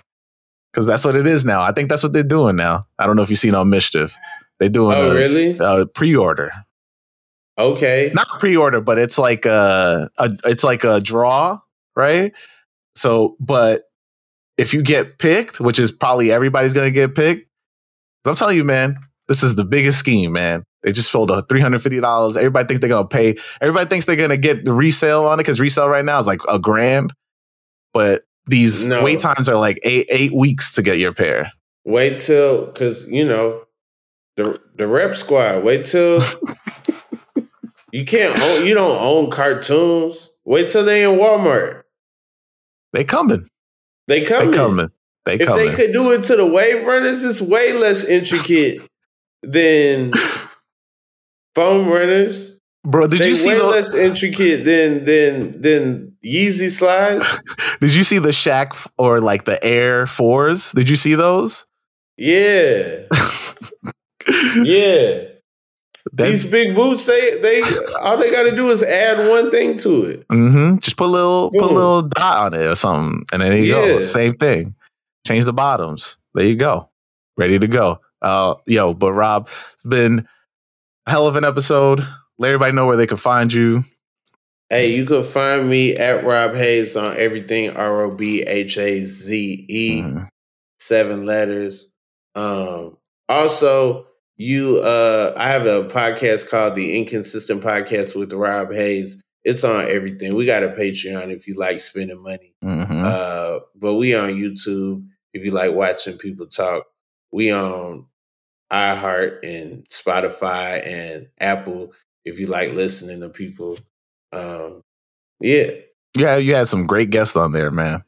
[0.71, 1.61] Because that's what it is now.
[1.61, 2.81] I think that's what they're doing now.
[2.99, 4.13] I don't know if you've seen on MSCHF.
[4.59, 5.57] They're doing Oh, a, really?
[5.59, 6.51] a pre-order.
[7.57, 8.11] Okay.
[8.13, 11.59] Not pre-order, but it's like a, a it's like a draw,
[11.95, 12.33] right?
[12.95, 13.83] So, but
[14.57, 17.47] if you get picked, which is probably everybody's gonna get picked,
[18.25, 20.63] I'm telling you, man, this is the biggest scheme, man.
[20.84, 22.38] They just sold a three hundred fifty dollars.
[22.38, 23.36] Everybody thinks they're gonna pay.
[23.61, 26.39] Everybody thinks they're gonna get the resale on it because resale right now is like
[26.47, 27.13] a grand,
[27.93, 29.03] but these No.
[29.03, 31.49] wait times are like eight eight weeks to get your pair.
[31.86, 33.63] Wait till because you know
[34.38, 35.63] the the rep squad.
[35.63, 36.21] Wait till
[37.91, 38.65] you can't own.
[38.67, 40.30] You don't own cartoons.
[40.45, 41.82] Wait till they in Walmart.
[42.93, 43.47] They coming.
[44.07, 44.51] They coming.
[44.51, 44.73] They coming.
[44.75, 44.89] coming.
[45.25, 48.82] If they could do it to the wave runners, it's way less intricate
[49.43, 50.11] than
[51.57, 52.53] foam runners.
[52.85, 57.25] Bro, did you see way the less intricate than than than Yeezy slides.
[57.81, 60.71] Did you see the Shaq f- or like the Air Fours?
[60.73, 61.65] Did you see those?
[62.17, 63.03] Yeah,
[64.55, 65.23] yeah.
[66.13, 67.61] That- These big boots, they they
[68.01, 70.27] all they got to do is add one thing to it.
[70.29, 70.77] Mm-hmm.
[70.77, 73.75] Just put a little put a little dot on it or something, and there you
[73.75, 73.85] Yeah.
[73.93, 73.99] go.
[73.99, 74.75] Same thing.
[75.25, 76.17] Change the bottoms.
[76.33, 76.89] There you go.
[77.37, 77.99] Ready to go.
[78.21, 80.27] Uh, yo, but Rob, it's been
[81.07, 82.05] hell of an episode.
[82.37, 83.83] Let everybody know where they can find you.
[84.69, 88.99] Hey, you can find me at Rob Haze on everything R O B H A
[89.01, 90.01] Z E.
[90.01, 90.27] Mhm.
[90.79, 91.87] seven letters.
[92.35, 92.97] Um,
[93.27, 94.05] also,
[94.37, 99.21] you uh I have a podcast called The Inconsistent Podcast with Rob Haze.
[99.43, 100.35] It's on everything.
[100.35, 102.53] We got a Patreon if you like spending money.
[102.63, 103.03] Mhm.
[103.05, 106.85] Uh, but we on YouTube if you like watching people talk.
[107.31, 108.05] We on
[108.72, 111.93] iHeart and Spotify and Apple
[112.26, 113.78] if you like listening to people.
[114.32, 114.82] Um,
[115.39, 115.72] yeah.
[116.18, 118.03] yeah, you had some great guests on there, man.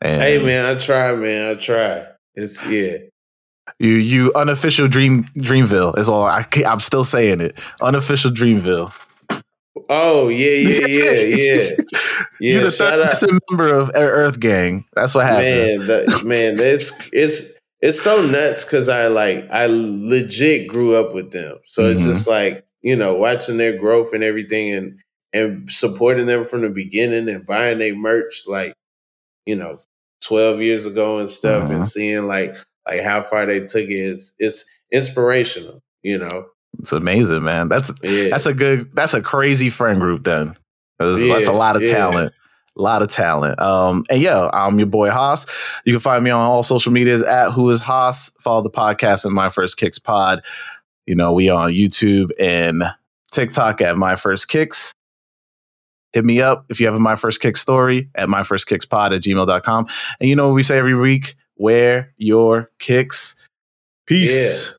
[0.00, 1.50] And Hey man, I try, man.
[1.50, 2.06] I try.
[2.34, 2.98] It's yeah.
[3.78, 6.24] you you unofficial Dream Dreamville is all.
[6.24, 7.58] I, I'm still saying it.
[7.82, 8.94] Unofficial Dreamville.
[9.88, 10.50] Oh yeah,
[10.86, 11.70] yeah, yeah, yeah.
[12.40, 14.84] Yeah, You're the shout third member of Earth Gang.
[14.94, 15.78] That's what happened.
[15.78, 17.42] Man, the, man, it's it's
[17.80, 22.06] it's so nuts because I like I legit grew up with them, so it's Mhm.
[22.06, 24.98] just like you know watching their growth and everything, and
[25.32, 28.72] and supporting them from the beginning and buying their merch like
[29.46, 29.80] you know
[30.24, 31.74] twelve years ago and stuff, Mhm.
[31.76, 32.56] and seeing like
[32.88, 36.46] like how far they took it is it's inspirational, you know.
[36.80, 37.68] It's amazing, man.
[37.68, 38.90] That's Yeah, that's a good.
[38.94, 40.24] That's a crazy friend group.
[40.24, 40.56] Then
[40.98, 41.92] that's, that's a lot of yeah.
[41.92, 42.32] talent.
[42.78, 43.58] A lot of talent.
[43.60, 45.46] Um, and yeah, I'm your boy Haas.
[45.84, 48.30] You can find me on all social medias at Who Is Haas.
[48.40, 50.42] Follow the podcast and My First Kicks Pod.
[51.06, 52.84] You know, we on YouTube and
[53.32, 54.94] TikTok at My First Kicks.
[56.12, 58.86] Hit me up if you have a My First Kick story at My First Kicks
[58.86, 59.86] Pod at gmail.com.
[60.20, 61.34] And you know what we say every week?
[61.56, 63.34] Wear your kicks.
[64.06, 64.77] Peace.